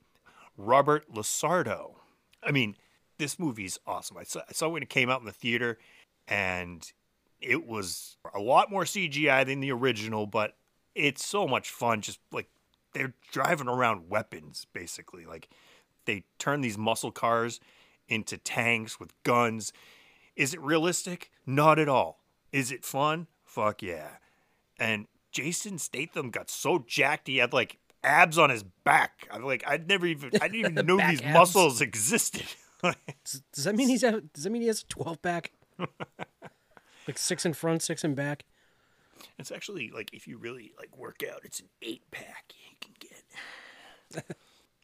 Robert 0.56 1.10
Lasardo. 1.12 1.94
I 2.42 2.50
mean, 2.50 2.76
this 3.18 3.38
movie's 3.38 3.78
awesome. 3.86 4.18
I 4.18 4.24
saw, 4.24 4.40
I 4.48 4.52
saw 4.52 4.68
when 4.68 4.82
it 4.82 4.90
came 4.90 5.08
out 5.08 5.20
in 5.20 5.26
the 5.26 5.32
theater, 5.32 5.78
and 6.28 6.90
it 7.40 7.66
was 7.66 8.16
a 8.34 8.40
lot 8.40 8.70
more 8.70 8.84
CGI 8.84 9.46
than 9.46 9.60
the 9.60 9.72
original, 9.72 10.26
but 10.26 10.56
it's 10.94 11.24
so 11.24 11.48
much 11.48 11.70
fun. 11.70 12.00
Just 12.00 12.20
like 12.30 12.48
they're 12.92 13.14
driving 13.30 13.68
around 13.68 14.10
weapons, 14.10 14.66
basically. 14.72 15.24
Like 15.24 15.48
they 16.04 16.24
turn 16.38 16.60
these 16.60 16.78
muscle 16.78 17.10
cars 17.12 17.60
into 18.08 18.36
tanks 18.36 18.98
with 19.00 19.12
guns. 19.22 19.72
Is 20.36 20.54
it 20.54 20.60
realistic? 20.60 21.30
Not 21.46 21.78
at 21.78 21.88
all. 21.88 22.20
Is 22.52 22.70
it 22.72 22.84
fun? 22.84 23.26
Fuck 23.44 23.82
yeah. 23.82 24.08
And 24.78 25.06
Jason 25.30 25.78
Statham 25.78 26.30
got 26.30 26.50
so 26.50 26.84
jacked 26.86 27.28
he 27.28 27.38
had 27.38 27.52
like 27.52 27.78
abs 28.04 28.38
on 28.38 28.50
his 28.50 28.62
back. 28.62 29.26
I'm 29.30 29.44
like, 29.44 29.62
I'd 29.66 29.88
never 29.88 30.06
even 30.06 30.30
I 30.40 30.48
didn't 30.48 30.72
even 30.72 30.86
know 30.86 30.96
these 30.96 31.22
abs. 31.22 31.34
muscles 31.34 31.80
existed. 31.80 32.44
Does, 32.82 33.42
does 33.52 33.62
that 33.62 33.76
mean 33.76 33.86
he's 33.88 34.02
a, 34.02 34.22
does 34.34 34.42
that 34.42 34.50
mean 34.50 34.62
he 34.62 34.66
has 34.66 34.82
a 34.82 34.86
twelve 34.86 35.22
pack? 35.22 35.52
like 37.06 37.16
six 37.16 37.46
in 37.46 37.52
front, 37.52 37.80
six 37.80 38.02
in 38.02 38.16
back. 38.16 38.44
it's 39.38 39.52
actually 39.52 39.92
like 39.94 40.10
if 40.12 40.26
you 40.26 40.36
really 40.36 40.72
like 40.76 40.96
work 40.98 41.22
out, 41.22 41.42
it's 41.44 41.60
an 41.60 41.68
eight 41.80 42.02
pack 42.10 42.52
you 42.68 42.76
can 42.80 42.92
get. 42.98 44.36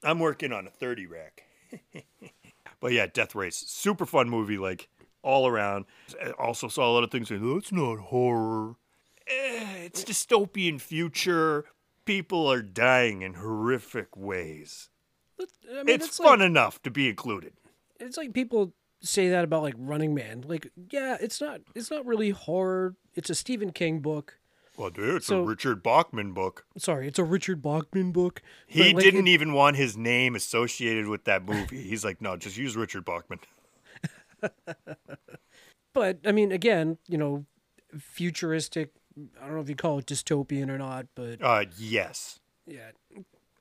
I'm 0.05 0.19
working 0.19 0.53
on 0.53 0.67
a 0.67 0.71
30 0.71 1.07
rack. 1.07 1.45
but 2.81 2.93
yeah, 2.93 3.07
Death 3.07 3.35
Race, 3.35 3.57
super 3.57 4.07
fun 4.07 4.29
movie, 4.29 4.59
like 4.59 4.89
all 5.23 5.47
around. 5.47 5.87
I 6.25 6.31
also 6.31 6.69
saw 6.69 6.91
a 6.91 6.93
lot 6.93 7.05
of 7.05 7.11
things 7.11 7.29
saying, 7.29 7.55
that's 7.55 7.73
not 7.73 7.99
horror. 7.99 8.77
Eh, 9.27 9.85
it's 9.85 10.05
dystopian 10.05 10.81
future. 10.81 11.65
People 12.05 12.51
are 12.51 12.63
dying 12.63 13.23
in 13.23 13.35
horrific 13.35 14.17
ways. 14.17 14.89
I 15.41 15.83
mean, 15.85 15.89
it's, 15.89 16.17
fun 16.17 16.41
Like, 16.41 16.47
enough 16.47 16.83
to 16.83 16.91
be 16.91 17.09
included. 17.09 17.53
it's 18.01 18.17
like 18.17 18.33
people 18.33 18.73
say 19.01 19.29
that 19.29 19.45
about 19.45 19.63
like 19.63 19.75
Running 19.77 20.15
Man. 20.15 20.45
Like, 20.47 20.71
yeah, 20.91 21.17
it's 21.21 21.41
not. 21.41 21.61
It's 21.75 21.91
not 21.91 22.07
really 22.07 22.31
horror. 22.31 22.97
It's 23.15 23.31
a 23.31 23.35
Stephen 23.35 23.73
King 23.73 24.01
book. 24.01 24.38
Well, 24.79 24.91
dude, 24.91 25.17
it's 25.17 25.27
So- 25.27 25.41
a 25.41 25.45
Richard 25.45 25.83
Bachman 25.83 26.33
book. 26.33 26.65
Sorry, 26.79 27.09
it's 27.09 27.19
a 27.19 27.25
Richard 27.25 27.61
Bachman 27.61 28.13
book. 28.13 28.41
He 28.67 28.93
like, 28.95 29.03
didn't 29.03 29.27
it- 29.27 29.31
even 29.33 29.53
want 29.53 29.77
his 29.77 29.97
name 29.97 30.37
associated 30.37 31.09
with 31.09 31.25
that 31.25 31.45
movie. 31.45 31.83
He's 31.83 32.05
like, 32.05 32.23
no, 32.23 32.37
just 32.37 32.57
use 32.57 32.77
Richard 32.77 33.05
Bachman. 33.05 33.41
But 35.95 36.19
I 36.25 36.31
mean, 36.33 36.53
again, 36.53 36.99
you 37.09 37.19
know, 37.19 37.45
futuristic. 37.99 38.93
I 39.43 39.47
don't 39.47 39.55
know 39.57 39.61
if 39.63 39.69
you 39.69 39.75
call 39.75 39.99
it 39.99 40.07
dystopian 40.07 40.69
or 40.69 40.79
not, 40.79 41.07
but 41.17 41.43
Uh, 41.43 41.65
yes. 41.77 42.39
yeah, 42.67 42.91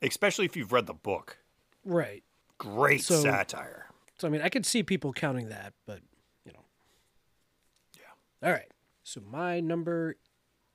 Especially 0.04 0.46
if 0.46 0.56
you've 0.56 0.72
read 0.72 0.86
the 0.86 0.94
book. 0.94 1.40
right. 1.84 2.24
Great 2.60 3.02
So- 3.04 3.22
satire. 3.22 3.88
So 4.20 4.28
I 4.28 4.32
mean, 4.32 4.42
I 4.42 4.50
could 4.50 4.66
see 4.68 4.84
people 4.84 5.14
counting 5.14 5.50
that, 5.50 5.74
but 5.88 6.02
you 6.46 6.52
know. 6.52 6.66
Yeah. 7.96 8.48
All 8.48 8.52
right. 8.54 8.72
So 9.04 9.22
my 9.22 9.60
number 9.60 10.16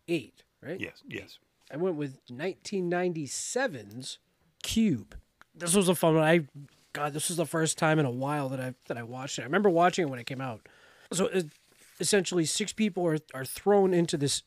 eight, 0.08 0.42
right? 0.62 0.80
Yes, 0.80 1.02
yes. 1.06 1.38
I 1.72 1.76
went 1.76 1.96
with 1.96 2.18
1997's 2.26 4.18
Cube. 4.62 5.16
This 5.54 5.74
was 5.74 5.88
a 5.88 5.94
fun 5.94 6.14
one. 6.16 6.24
I 6.24 6.46
God, 6.92 7.14
this 7.14 7.28
was 7.28 7.38
the 7.38 7.46
first 7.46 7.78
time 7.78 7.98
in 7.98 8.04
a 8.04 8.10
while 8.10 8.48
that 8.50 8.60
I 8.60 8.74
that 8.86 8.98
I 8.98 9.02
watched 9.02 9.38
it. 9.38 9.42
I 9.42 9.44
remember 9.44 9.70
watching 9.70 10.06
it 10.06 10.10
when 10.10 10.18
it 10.18 10.26
came 10.26 10.40
out. 10.40 10.68
So 11.12 11.26
it, 11.26 11.46
essentially, 12.00 12.44
six 12.44 12.72
people 12.72 13.06
are 13.06 13.18
are 13.34 13.44
thrown 13.44 13.94
into 13.94 14.16
this 14.16 14.42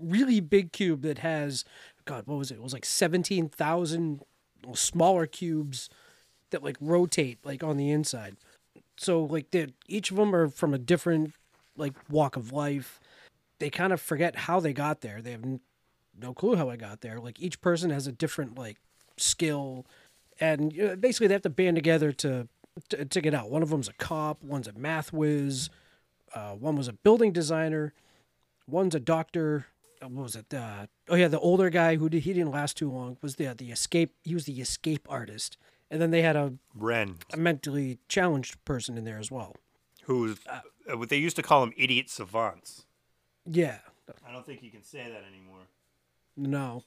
really 0.00 0.40
big 0.40 0.72
cube 0.72 1.02
that 1.02 1.18
has 1.18 1.64
God, 2.04 2.26
what 2.26 2.38
was 2.38 2.50
it? 2.50 2.54
It 2.54 2.62
was 2.62 2.72
like 2.72 2.84
seventeen 2.84 3.48
thousand 3.48 4.22
smaller 4.74 5.26
cubes 5.26 5.88
that 6.50 6.62
like 6.62 6.76
rotate 6.80 7.38
like 7.44 7.62
on 7.62 7.76
the 7.76 7.90
inside. 7.90 8.36
So 8.96 9.22
like 9.22 9.50
they 9.50 9.68
each 9.88 10.10
of 10.10 10.16
them 10.16 10.34
are 10.34 10.48
from 10.48 10.74
a 10.74 10.78
different 10.78 11.34
like 11.76 11.94
walk 12.10 12.36
of 12.36 12.52
life. 12.52 13.00
They 13.62 13.70
kind 13.70 13.92
of 13.92 14.00
forget 14.00 14.34
how 14.36 14.58
they 14.58 14.72
got 14.72 15.00
there. 15.02 15.22
They 15.22 15.30
have 15.30 15.44
n- 15.44 15.60
no 16.20 16.34
clue 16.34 16.56
how 16.56 16.68
I 16.68 16.76
got 16.76 17.00
there. 17.00 17.20
Like 17.20 17.40
each 17.40 17.60
person 17.60 17.90
has 17.90 18.08
a 18.08 18.12
different 18.12 18.58
like 18.58 18.78
skill, 19.16 19.86
and 20.40 20.78
uh, 20.80 20.96
basically 20.96 21.28
they 21.28 21.34
have 21.34 21.42
to 21.42 21.50
band 21.50 21.76
together 21.76 22.10
to 22.12 22.48
to, 22.88 23.04
to 23.04 23.20
get 23.20 23.34
out. 23.34 23.50
One 23.50 23.62
of 23.62 23.70
them's 23.70 23.88
a 23.88 23.92
cop. 23.92 24.42
One's 24.42 24.66
a 24.66 24.72
math 24.72 25.12
whiz. 25.12 25.70
Uh, 26.34 26.52
one 26.54 26.74
was 26.76 26.88
a 26.88 26.92
building 26.92 27.30
designer. 27.32 27.92
One's 28.66 28.94
a 28.94 29.00
doctor. 29.00 29.66
Uh, 30.02 30.08
What 30.08 30.22
was 30.24 30.36
it? 30.36 30.52
Uh, 30.52 30.86
oh 31.08 31.14
yeah, 31.14 31.28
the 31.28 31.38
older 31.38 31.70
guy 31.70 31.96
who 31.96 32.08
did, 32.08 32.22
he 32.24 32.32
didn't 32.32 32.50
last 32.50 32.76
too 32.76 32.90
long 32.90 33.16
was 33.22 33.36
the 33.36 33.54
the 33.54 33.70
escape. 33.70 34.14
He 34.24 34.34
was 34.34 34.44
the 34.46 34.60
escape 34.60 35.06
artist. 35.08 35.56
And 35.90 36.00
then 36.00 36.10
they 36.10 36.22
had 36.22 36.36
a, 36.36 36.54
Ren, 36.74 37.18
a 37.32 37.36
mentally 37.36 37.98
challenged 38.08 38.64
person 38.64 38.96
in 38.98 39.04
there 39.04 39.18
as 39.18 39.30
well. 39.30 39.54
who's 40.04 40.38
uh, 40.50 40.96
what 40.96 41.10
they 41.10 41.18
used 41.18 41.36
to 41.36 41.42
call 41.42 41.62
him 41.62 41.72
idiot 41.76 42.08
savants. 42.08 42.86
Yeah, 43.46 43.78
I 44.26 44.32
don't 44.32 44.46
think 44.46 44.62
you 44.62 44.70
can 44.70 44.82
say 44.82 44.98
that 44.98 45.24
anymore. 45.28 45.66
No, 46.36 46.84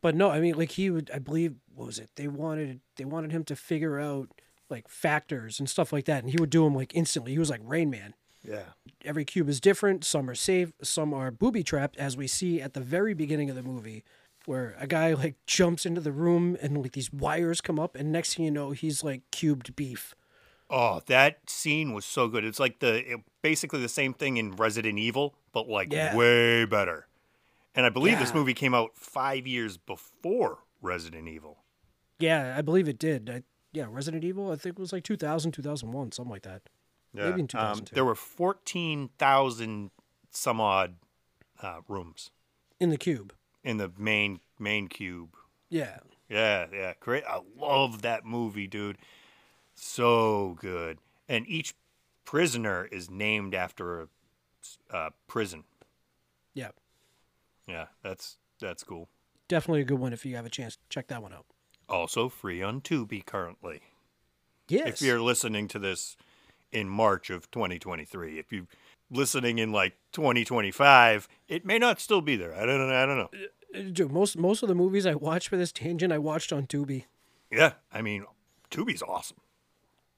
but 0.00 0.14
no, 0.14 0.30
I 0.30 0.40
mean, 0.40 0.56
like 0.56 0.72
he 0.72 0.90
would. 0.90 1.10
I 1.12 1.18
believe 1.18 1.54
what 1.74 1.86
was 1.86 1.98
it? 1.98 2.10
They 2.16 2.28
wanted 2.28 2.80
they 2.96 3.04
wanted 3.04 3.32
him 3.32 3.44
to 3.44 3.56
figure 3.56 3.98
out 3.98 4.28
like 4.68 4.88
factors 4.88 5.58
and 5.58 5.68
stuff 5.68 5.92
like 5.92 6.04
that, 6.04 6.22
and 6.22 6.30
he 6.30 6.38
would 6.38 6.50
do 6.50 6.64
them 6.64 6.74
like 6.74 6.94
instantly. 6.94 7.32
He 7.32 7.38
was 7.38 7.50
like 7.50 7.60
Rain 7.64 7.90
Man. 7.90 8.14
Yeah. 8.42 8.62
Every 9.04 9.24
cube 9.24 9.48
is 9.48 9.60
different. 9.60 10.04
Some 10.04 10.30
are 10.30 10.34
safe. 10.34 10.72
Some 10.82 11.12
are 11.12 11.30
booby 11.30 11.62
trapped, 11.62 11.96
as 11.96 12.16
we 12.16 12.26
see 12.26 12.60
at 12.60 12.74
the 12.74 12.80
very 12.80 13.14
beginning 13.14 13.50
of 13.50 13.56
the 13.56 13.62
movie, 13.62 14.04
where 14.46 14.76
a 14.78 14.86
guy 14.86 15.12
like 15.12 15.36
jumps 15.46 15.84
into 15.84 16.00
the 16.00 16.12
room 16.12 16.56
and 16.62 16.80
like 16.80 16.92
these 16.92 17.12
wires 17.12 17.60
come 17.60 17.78
up, 17.78 17.96
and 17.96 18.10
next 18.10 18.34
thing 18.34 18.44
you 18.44 18.50
know, 18.50 18.70
he's 18.70 19.04
like 19.04 19.22
cubed 19.30 19.76
beef. 19.76 20.14
Oh, 20.70 21.02
that 21.06 21.50
scene 21.50 21.92
was 21.92 22.04
so 22.04 22.28
good. 22.28 22.44
It's 22.44 22.60
like 22.60 22.78
the 22.78 23.12
it, 23.14 23.20
basically 23.42 23.80
the 23.80 23.88
same 23.88 24.14
thing 24.14 24.36
in 24.36 24.52
Resident 24.52 24.98
Evil, 24.98 25.34
but 25.52 25.68
like 25.68 25.92
Yeah. 25.92 26.14
way 26.16 26.64
better. 26.64 27.08
And 27.74 27.84
I 27.86 27.88
believe 27.88 28.18
this 28.18 28.34
movie 28.34 28.54
came 28.54 28.74
out 28.74 28.96
five 28.96 29.46
years 29.46 29.76
before 29.76 30.58
Resident 30.82 31.28
Evil. 31.28 31.64
Yeah, 32.18 32.54
I 32.56 32.62
believe 32.62 32.88
it 32.88 32.98
did. 32.98 33.30
I, 33.30 33.42
yeah, 33.72 33.86
Resident 33.88 34.24
Evil. 34.24 34.50
I 34.50 34.56
think 34.56 34.78
it 34.78 34.80
was 34.80 34.92
like 34.92 35.04
2000, 35.04 35.52
2001, 35.52 36.12
something 36.12 36.30
like 36.30 36.42
that. 36.42 36.62
Maybe 37.12 37.40
in 37.40 37.48
Um, 37.54 37.84
there 37.92 38.04
were 38.04 38.14
fourteen 38.14 39.10
thousand 39.18 39.90
some 40.30 40.60
odd 40.60 40.94
uh, 41.60 41.80
rooms 41.88 42.30
In 42.78 42.90
the 42.90 42.96
cube. 42.96 43.32
in 43.64 43.78
the 43.78 43.90
main 43.98 44.40
main 44.58 44.86
cube. 44.86 45.34
Yeah. 45.68 45.98
Yeah, 46.28 46.66
yeah, 46.72 46.92
great. 47.00 47.24
I 47.24 47.40
love 47.56 48.02
that 48.02 48.24
movie, 48.24 48.68
dude. 48.68 48.96
So 49.82 50.56
good. 50.60 50.98
And 51.28 51.48
each 51.48 51.74
prisoner 52.24 52.84
is 52.84 53.10
named 53.10 53.54
after 53.54 54.02
a 54.02 54.08
uh, 54.94 55.10
prison. 55.26 55.64
Yeah, 56.52 56.70
Yeah, 57.66 57.86
that's 58.02 58.36
that's 58.60 58.84
cool. 58.84 59.08
definitely 59.48 59.80
a 59.80 59.84
good 59.84 59.98
one 59.98 60.12
if 60.12 60.26
you 60.26 60.36
have 60.36 60.44
a 60.44 60.50
chance. 60.50 60.76
Check 60.90 61.06
that 61.08 61.22
one 61.22 61.32
out. 61.32 61.46
Also 61.88 62.28
free 62.28 62.62
on 62.62 62.82
Tubi 62.82 63.24
currently. 63.24 63.80
Yes. 64.68 64.88
If 64.88 65.02
you're 65.02 65.20
listening 65.20 65.66
to 65.68 65.78
this 65.78 66.16
in 66.70 66.88
March 66.88 67.30
of 67.30 67.50
2023, 67.50 68.38
if 68.38 68.52
you're 68.52 68.66
listening 69.10 69.58
in 69.58 69.72
like 69.72 69.94
2025, 70.12 71.26
it 71.48 71.64
may 71.64 71.78
not 71.78 72.00
still 72.00 72.20
be 72.20 72.36
there. 72.36 72.54
I 72.54 72.66
don't 72.66 72.86
know. 72.86 72.94
I 72.94 73.06
don't 73.06 73.16
know. 73.18 73.30
Uh, 73.32 73.82
Dude, 73.92 74.12
most 74.12 74.36
most 74.36 74.62
of 74.62 74.68
the 74.68 74.74
movies 74.74 75.06
I 75.06 75.14
watched 75.14 75.48
for 75.48 75.56
this 75.56 75.72
tangent, 75.72 76.12
I 76.12 76.18
watched 76.18 76.52
on 76.52 76.66
Tubi. 76.66 77.04
Yeah, 77.50 77.74
I 77.92 78.02
mean, 78.02 78.26
Tubi's 78.70 79.02
awesome. 79.02 79.38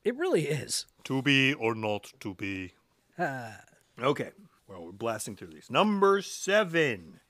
It 0.05 0.17
really 0.17 0.49
is. 0.49 0.87
To 1.05 1.23
be 1.23 1.55
or 1.55 1.75
not 1.75 2.13
Tubi. 2.21 2.73
Ah. 3.19 3.61
Okay. 4.01 4.31
Well, 4.67 4.87
we're 4.87 4.93
blasting 4.93 5.37
through 5.37 5.49
these. 5.49 5.71
Number 5.71 6.23
seven. 6.23 7.21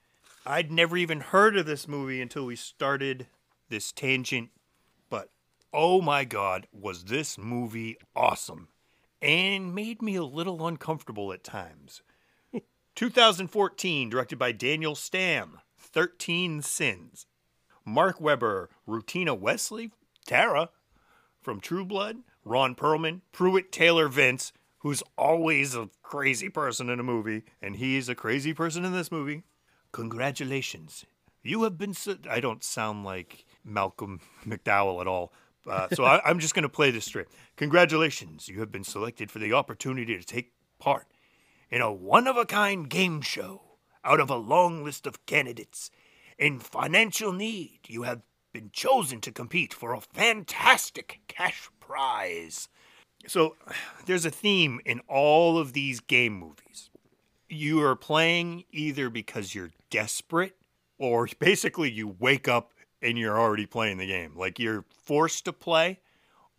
I'd 0.46 0.72
never 0.72 0.96
even 0.96 1.20
heard 1.20 1.56
of 1.56 1.66
this 1.66 1.86
movie 1.86 2.20
until 2.20 2.46
we 2.46 2.56
started 2.56 3.26
this 3.68 3.92
tangent, 3.92 4.50
but 5.08 5.30
oh 5.72 6.00
my 6.00 6.24
god, 6.24 6.66
was 6.72 7.04
this 7.04 7.38
movie 7.38 7.96
awesome 8.16 8.68
and 9.22 9.72
made 9.74 10.02
me 10.02 10.16
a 10.16 10.24
little 10.24 10.66
uncomfortable 10.66 11.32
at 11.32 11.44
times. 11.44 12.02
2014, 12.96 14.10
directed 14.10 14.38
by 14.38 14.50
Daniel 14.50 14.94
Stamm, 14.94 15.60
13 15.78 16.60
Sins. 16.60 17.26
Mark 17.84 18.20
Webber, 18.20 18.68
Rutina 18.86 19.38
Wesley, 19.38 19.90
Tara 20.26 20.70
from 21.40 21.60
True 21.60 21.84
Blood, 21.84 22.18
Ron 22.44 22.74
Perlman, 22.74 23.20
Pruitt 23.32 23.70
Taylor 23.72 24.08
Vince, 24.08 24.52
who's 24.78 25.02
always 25.16 25.74
a 25.74 25.88
crazy 26.02 26.48
person 26.48 26.90
in 26.90 26.98
a 26.98 27.04
movie, 27.04 27.42
and 27.60 27.76
he's 27.76 28.08
a 28.08 28.14
crazy 28.14 28.52
person 28.52 28.84
in 28.84 28.92
this 28.92 29.12
movie. 29.12 29.44
Congratulations. 29.92 31.04
You 31.42 31.62
have 31.64 31.78
been. 31.78 31.94
Se- 31.94 32.18
I 32.28 32.40
don't 32.40 32.64
sound 32.64 33.04
like 33.04 33.44
Malcolm 33.64 34.20
McDowell 34.46 35.00
at 35.00 35.06
all. 35.06 35.32
Uh, 35.68 35.88
so 35.92 36.04
I, 36.04 36.20
I'm 36.28 36.38
just 36.40 36.54
going 36.54 36.64
to 36.64 36.68
play 36.68 36.90
this 36.90 37.04
straight. 37.04 37.28
Congratulations. 37.56 38.48
You 38.48 38.60
have 38.60 38.72
been 38.72 38.84
selected 38.84 39.30
for 39.30 39.38
the 39.38 39.52
opportunity 39.52 40.18
to 40.18 40.24
take 40.24 40.52
part 40.78 41.06
in 41.70 41.80
a 41.80 41.92
one 41.92 42.26
of 42.26 42.36
a 42.36 42.44
kind 42.44 42.88
game 42.88 43.20
show 43.20 43.62
out 44.04 44.20
of 44.20 44.30
a 44.30 44.36
long 44.36 44.82
list 44.82 45.06
of 45.06 45.24
candidates. 45.26 45.90
In 46.38 46.58
financial 46.58 47.32
need, 47.32 47.80
you 47.86 48.02
have 48.02 48.22
been 48.52 48.70
chosen 48.72 49.20
to 49.20 49.32
compete 49.32 49.72
for 49.72 49.94
a 49.94 50.00
fantastic 50.00 51.20
cash 51.28 51.70
prize. 51.86 52.68
So 53.26 53.56
there's 54.06 54.24
a 54.24 54.30
theme 54.30 54.80
in 54.84 55.00
all 55.08 55.58
of 55.58 55.72
these 55.72 56.00
game 56.00 56.34
movies. 56.34 56.90
You 57.48 57.82
are 57.82 57.96
playing 57.96 58.64
either 58.72 59.10
because 59.10 59.54
you're 59.54 59.70
desperate 59.90 60.56
or 60.98 61.28
basically 61.38 61.90
you 61.90 62.16
wake 62.18 62.48
up 62.48 62.72
and 63.00 63.18
you're 63.18 63.38
already 63.38 63.66
playing 63.66 63.98
the 63.98 64.06
game. 64.06 64.32
Like 64.36 64.58
you're 64.58 64.84
forced 65.04 65.44
to 65.44 65.52
play 65.52 66.00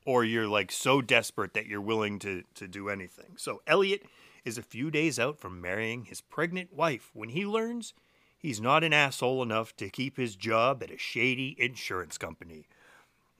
or 0.05 0.23
you're 0.23 0.47
like 0.47 0.71
so 0.71 1.01
desperate 1.01 1.53
that 1.53 1.67
you're 1.67 1.81
willing 1.81 2.19
to 2.19 2.43
to 2.55 2.67
do 2.67 2.89
anything. 2.89 3.35
So 3.37 3.61
Elliot 3.65 4.03
is 4.45 4.57
a 4.57 4.63
few 4.63 4.91
days 4.91 5.17
out 5.19 5.39
from 5.39 5.61
marrying 5.61 6.05
his 6.05 6.21
pregnant 6.21 6.73
wife 6.73 7.09
when 7.13 7.29
he 7.29 7.45
learns 7.45 7.93
he's 8.37 8.59
not 8.59 8.83
an 8.83 8.93
asshole 8.93 9.41
enough 9.41 9.75
to 9.77 9.89
keep 9.89 10.17
his 10.17 10.35
job 10.35 10.83
at 10.83 10.91
a 10.91 10.97
shady 10.97 11.55
insurance 11.57 12.17
company. 12.17 12.67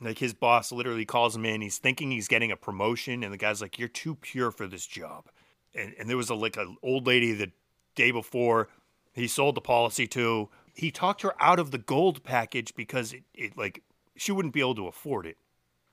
Like 0.04 0.20
his 0.20 0.34
boss 0.34 0.72
literally 0.72 1.06
calls 1.06 1.36
him 1.36 1.46
in. 1.46 1.62
He's 1.62 1.78
thinking 1.78 2.12
he's 2.12 2.28
getting 2.28 2.52
a 2.52 2.58
promotion, 2.58 3.24
and 3.24 3.32
the 3.32 3.38
guy's 3.38 3.62
like, 3.62 3.80
"You're 3.80 3.88
too 3.88 4.16
pure 4.16 4.52
for 4.52 4.68
this 4.68 4.86
job." 4.86 5.30
And 5.74 5.94
and 5.98 6.10
there 6.10 6.18
was 6.18 6.30
a 6.30 6.36
like 6.36 6.58
an 6.58 6.78
old 6.84 7.08
lady 7.08 7.34
the 7.34 7.52
day 7.96 8.12
before 8.12 8.70
he 9.14 9.28
sold 9.28 9.56
the 9.56 9.62
policy 9.62 10.08
to. 10.08 10.50
He 10.76 10.90
talked 10.90 11.22
her 11.22 11.42
out 11.42 11.60
of 11.60 11.72
the 11.72 11.78
gold 11.78 12.24
package 12.24 12.74
because 12.76 13.14
it, 13.14 13.24
it 13.34 13.58
like 13.58 13.84
she 14.16 14.32
wouldn't 14.32 14.54
be 14.54 14.60
able 14.60 14.76
to 14.76 14.88
afford 14.88 15.26
it, 15.26 15.38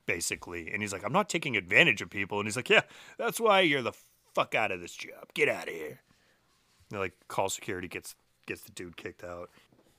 basically. 0.06 0.70
And 0.72 0.82
he's 0.82 0.92
like, 0.92 1.04
"I'm 1.04 1.12
not 1.12 1.28
taking 1.28 1.56
advantage 1.56 2.00
of 2.02 2.10
people." 2.10 2.38
And 2.40 2.46
he's 2.46 2.56
like, 2.56 2.70
"Yeah, 2.70 2.82
that's 3.18 3.38
why 3.38 3.60
you're 3.60 3.82
the 3.82 3.92
fuck 4.34 4.54
out 4.54 4.72
of 4.72 4.80
this 4.80 4.94
job. 4.94 5.32
Get 5.34 5.48
out 5.48 5.68
of 5.68 5.74
here." 5.74 6.00
And 6.90 7.00
like 7.00 7.14
call 7.28 7.48
security 7.48 7.88
gets 7.88 8.14
gets 8.46 8.62
the 8.62 8.72
dude 8.72 8.96
kicked 8.96 9.22
out. 9.22 9.50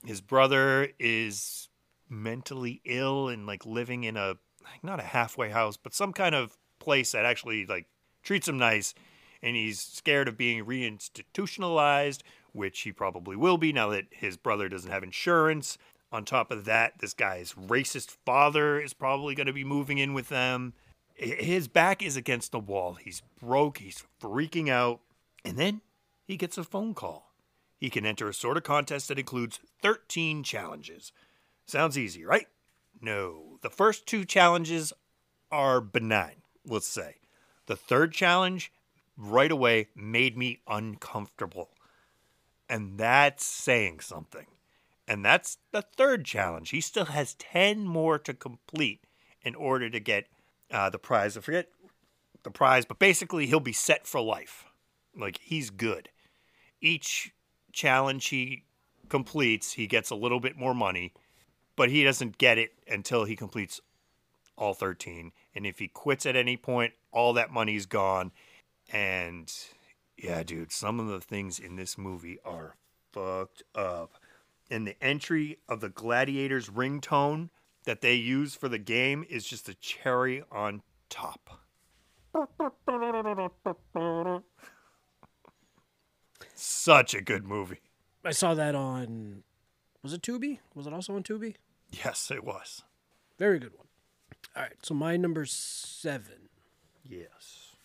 His 0.06 0.19
brother 0.19 0.89
is 1.00 1.69
mentally 2.12 2.82
ill 2.86 3.30
and 3.30 3.47
like 3.47 3.65
living 3.65 4.04
in 4.04 4.17
a 4.17 4.36
not 4.84 5.00
a 5.00 5.04
halfway 5.04 5.50
house, 5.50 5.78
but 5.78 5.93
some 5.93 6.13
kind 6.13 6.36
of 6.36 6.58
place 6.80 7.13
that 7.13 7.26
actually 7.26 7.65
like 7.65 7.88
treats 8.21 8.47
him 8.47 8.58
nice. 8.58 8.93
And 9.41 9.56
he's 9.56 9.80
scared 9.80 10.28
of 10.28 10.38
being 10.38 10.63
reinstitutionalized, 10.65 12.19
which 12.52 12.82
he 12.82 12.91
probably 12.91 13.36
will 13.36 13.58
be 13.58 13.74
now 13.74 13.89
that 13.89 14.06
his 14.12 14.38
brother 14.38 14.69
doesn't 14.69 14.91
have 14.91 15.04
insurance. 15.04 15.80
On 16.12 16.26
top 16.26 16.52
of 16.52 16.65
that, 16.65 17.00
this 17.00 17.13
guy's 17.13 17.54
racist 17.54 18.17
father 18.26 18.80
is 18.80 18.93
probably 18.93 19.34
going 19.34 19.47
to 19.47 19.54
be 19.54 19.63
moving 19.63 19.97
in 19.97 20.13
with 20.13 20.30
them. 20.30 20.74
His 21.15 21.67
back 21.67 22.04
is 22.04 22.17
against 22.17 22.52
the 22.52 22.60
wall. 22.60 22.95
He's 22.95 23.21
broke. 23.39 23.78
He's 23.78 24.04
freaking 24.21 24.69
out. 24.69 25.00
And 25.45 25.58
then 25.58 25.82
he 26.24 26.38
gets 26.38 26.58
a 26.58 26.63
phone 26.63 26.93
call. 26.93 27.32
He 27.78 27.89
can 27.89 28.06
enter 28.06 28.28
a 28.28 28.34
sort 28.34 28.58
of 28.58 28.63
contest 28.63 29.08
that 29.08 29.17
includes 29.17 29.60
13 29.82 30.43
challenges. 30.43 31.12
Sounds 31.65 31.97
easy, 31.97 32.26
right? 32.26 32.47
No. 33.00 33.58
The 33.62 33.69
first 33.69 34.06
two 34.06 34.26
challenges 34.26 34.93
are 35.52 35.82
benign, 35.82 36.41
let's 36.65 36.88
say. 36.88 37.15
The 37.67 37.76
third 37.76 38.13
challenge, 38.13 38.71
right 39.15 39.52
away, 39.52 39.89
made 39.95 40.38
me 40.38 40.60
uncomfortable. 40.67 41.69
And 42.69 42.97
that's 42.97 43.45
saying 43.45 44.00
something. 44.00 44.47
And 45.08 45.26
that's 45.26 45.58
the 45.71 45.82
third 45.82 46.26
challenge. 46.26 46.69
He 46.69 46.82
still 46.82 47.06
has 47.06 47.34
10 47.36 47.86
more 47.86 48.17
to 48.19 48.34
complete 48.34 49.04
in 49.41 49.56
order 49.56 49.89
to 49.89 50.00
get 50.00 50.28
uh, 50.71 50.89
the 50.89 51.00
prize. 51.00 51.36
I 51.36 51.41
forget 51.41 51.67
the 52.43 52.52
prize, 52.52 52.86
but 52.86 53.00
basically, 53.00 53.45
he'll 53.45 53.60
be 53.60 53.74
set 53.74 54.08
for 54.08 54.21
life. 54.21 54.65
Like, 55.15 55.39
he's 55.41 55.69
good. 55.69 56.10
Each 56.80 57.34
challenge 57.74 58.28
he 58.28 58.63
completes, 59.10 59.74
he 59.74 59.88
gets 59.88 60.10
a 60.10 60.15
little 60.15 60.39
bit 60.39 60.58
more 60.58 60.74
money, 60.74 61.13
but 61.82 61.89
he 61.89 62.04
doesn't 62.04 62.38
get 62.38 62.60
it 62.60 62.74
until 62.88 63.24
he 63.24 63.36
completes 63.36 63.82
all 64.56 64.76
13. 64.76 65.32
And 65.56 65.65
if 65.65 65.80
he 65.80 65.88
quits 65.88 66.28
at 66.28 66.36
any 66.36 66.56
point, 66.56 66.94
all 67.12 67.34
that 67.34 67.50
money's 67.50 67.88
gone. 67.88 68.32
And 68.94 69.52
yeah, 70.15 70.44
dude, 70.44 70.72
some 70.72 71.00
of 71.00 71.08
the 71.08 71.20
things 71.20 71.58
in 71.58 71.78
this 71.78 71.98
movie 71.98 72.38
are 72.46 72.76
fucked 73.12 73.63
up. 73.74 74.13
And 74.70 74.86
the 74.86 74.96
entry 75.04 75.58
of 75.67 75.82
the 75.82 75.89
Gladiators 75.89 76.70
ringtone 76.70 77.50
that 77.86 78.02
they 78.02 78.13
use 78.13 78.54
for 78.54 78.70
the 78.70 78.78
game 78.78 79.26
is 79.28 79.44
just 79.44 79.67
a 79.67 79.74
cherry 79.74 80.44
on 80.52 80.84
top. 81.10 81.62
Such 86.54 87.15
a 87.15 87.22
good 87.22 87.44
movie. 87.44 87.82
I 88.24 88.30
saw 88.34 88.54
that 88.54 88.76
on. 88.76 89.41
Was 90.04 90.13
it 90.13 90.22
Tubi? 90.22 90.60
Was 90.76 90.86
it 90.86 90.94
also 90.94 91.15
on 91.15 91.24
Tubi? 91.24 91.56
Yes, 91.91 92.32
it 92.32 92.43
was. 92.43 92.84
Very 93.38 93.60
good 93.60 93.73
one. 93.75 93.88
All 94.56 94.63
right, 94.63 94.73
so 94.82 94.93
my 94.93 95.17
number 95.17 95.45
seven. 95.45 96.49
Yes. 97.04 97.75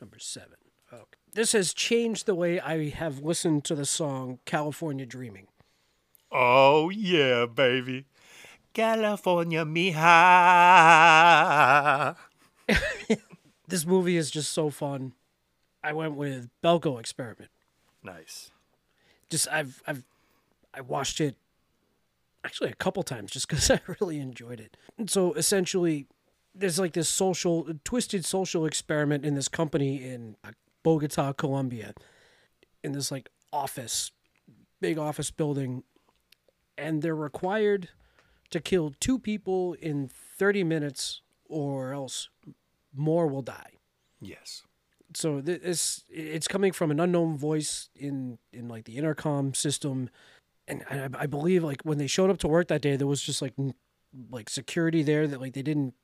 Number 0.00 0.18
seven. 0.18 0.56
Okay. 0.92 1.04
This 1.34 1.52
has 1.52 1.74
changed 1.74 2.26
the 2.26 2.34
way 2.34 2.58
I 2.60 2.88
have 2.90 3.20
listened 3.20 3.64
to 3.64 3.74
the 3.74 3.84
song 3.86 4.38
California 4.44 5.04
Dreaming. 5.06 5.48
Oh, 6.32 6.90
yeah, 6.90 7.46
baby. 7.46 8.06
California, 8.74 9.64
mija. 9.64 9.96
This 13.68 13.84
movie 13.84 14.16
is 14.16 14.30
just 14.30 14.52
so 14.52 14.70
fun. 14.70 15.12
I 15.84 15.92
went 15.92 16.14
with 16.14 16.48
Belko 16.64 16.98
Experiment. 16.98 17.50
Nice. 18.02 18.50
Just 19.28 19.46
I've 19.52 19.82
I've 19.86 20.04
I 20.72 20.80
watched 20.80 21.20
it 21.20 21.36
actually 22.48 22.70
a 22.70 22.74
couple 22.76 23.02
times 23.02 23.30
just 23.30 23.46
because 23.46 23.70
I 23.76 23.80
really 24.00 24.18
enjoyed 24.18 24.58
it. 24.58 24.74
And 24.96 25.10
so 25.10 25.34
essentially, 25.34 26.06
there's 26.54 26.78
like 26.78 26.94
this 26.94 27.08
social 27.08 27.68
twisted 27.84 28.24
social 28.24 28.64
experiment 28.64 29.24
in 29.24 29.34
this 29.34 29.48
company 29.48 30.02
in 30.02 30.34
Bogota, 30.82 31.34
Colombia, 31.34 31.92
in 32.82 32.92
this 32.92 33.10
like 33.10 33.28
office, 33.52 34.12
big 34.80 34.96
office 34.98 35.30
building, 35.30 35.82
and 36.78 37.02
they're 37.02 37.14
required 37.14 37.90
to 38.50 38.60
kill 38.60 38.94
two 38.98 39.18
people 39.18 39.74
in 39.74 40.08
30 40.38 40.64
minutes 40.64 41.20
or 41.44 41.92
else 41.92 42.30
more 42.94 43.26
will 43.26 43.42
die 43.42 43.72
Yes. 44.22 44.62
so 45.14 45.40
th- 45.42 45.60
this 45.60 46.02
it's 46.08 46.48
coming 46.48 46.72
from 46.72 46.90
an 46.90 46.98
unknown 46.98 47.36
voice 47.36 47.90
in 47.94 48.38
in 48.52 48.68
like 48.68 48.84
the 48.86 48.96
intercom 48.96 49.52
system 49.52 50.08
and 50.68 50.84
I, 50.88 51.22
I 51.22 51.26
believe 51.26 51.64
like 51.64 51.82
when 51.82 51.98
they 51.98 52.06
showed 52.06 52.30
up 52.30 52.38
to 52.38 52.48
work 52.48 52.68
that 52.68 52.82
day 52.82 52.96
there 52.96 53.06
was 53.06 53.22
just 53.22 53.42
like 53.42 53.54
like 54.30 54.48
security 54.48 55.02
there 55.02 55.26
that 55.26 55.40
like 55.40 55.54
they 55.54 55.62
didn't 55.62 55.94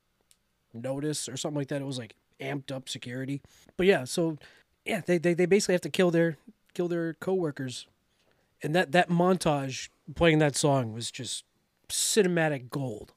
notice 0.73 1.29
or 1.29 1.37
something 1.37 1.57
like 1.57 1.69
that 1.69 1.81
it 1.81 1.85
was 1.85 1.97
like 1.97 2.15
amped 2.41 2.71
up 2.71 2.89
security. 2.89 3.41
But 3.77 3.85
yeah, 3.87 4.03
so 4.03 4.37
yeah, 4.85 5.01
they, 5.05 5.17
they, 5.17 5.33
they 5.33 5.45
basically 5.45 5.73
have 5.73 5.81
to 5.81 5.89
kill 5.89 6.11
their 6.11 6.37
kill 6.73 6.87
their 6.87 7.13
coworkers. 7.13 7.87
And 8.61 8.73
that, 8.75 8.91
that 8.93 9.09
montage 9.09 9.89
playing 10.15 10.39
that 10.39 10.55
song 10.55 10.93
was 10.93 11.11
just 11.11 11.43
cinematic 11.89 12.69
gold. 12.69 13.13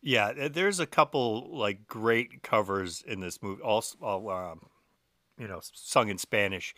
Yeah, 0.00 0.48
there's 0.48 0.78
a 0.78 0.86
couple 0.86 1.48
like 1.50 1.86
great 1.86 2.42
covers 2.42 3.02
in 3.06 3.20
this 3.20 3.42
movie. 3.42 3.62
Also, 3.62 3.96
all, 4.00 4.30
um, 4.30 4.66
you 5.38 5.48
know, 5.48 5.60
sung 5.62 6.08
in 6.08 6.18
Spanish. 6.18 6.74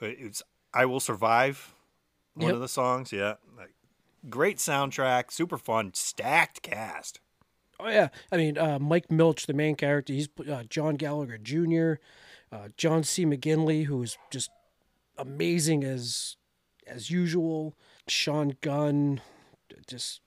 Uh, 0.00 0.06
It's 0.06 0.42
"I 0.72 0.86
Will 0.86 1.00
Survive," 1.00 1.74
one 2.34 2.46
Yep. 2.48 2.54
of 2.54 2.60
the 2.60 2.68
songs. 2.68 3.12
Yeah, 3.12 3.34
like, 3.56 3.74
great 4.30 4.58
soundtrack, 4.58 5.30
super 5.30 5.58
fun, 5.58 5.92
stacked 5.94 6.62
cast. 6.62 7.20
Oh 7.80 7.88
yeah, 7.88 8.08
I 8.30 8.36
mean 8.36 8.56
uh, 8.58 8.78
Mike 8.78 9.10
Milch, 9.10 9.46
the 9.46 9.52
main 9.54 9.74
character, 9.74 10.12
he's 10.12 10.28
uh, 10.50 10.62
John 10.68 10.94
Gallagher 10.94 11.38
Jr., 11.38 11.94
uh, 12.52 12.68
John 12.76 13.02
C. 13.02 13.24
McGinley, 13.26 13.86
who 13.86 14.02
is 14.02 14.16
just 14.30 14.50
amazing 15.18 15.84
as 15.84 16.36
as 16.86 17.10
usual. 17.10 17.74
Sean 18.08 18.56
Gunn, 18.60 19.20
just 19.86 20.20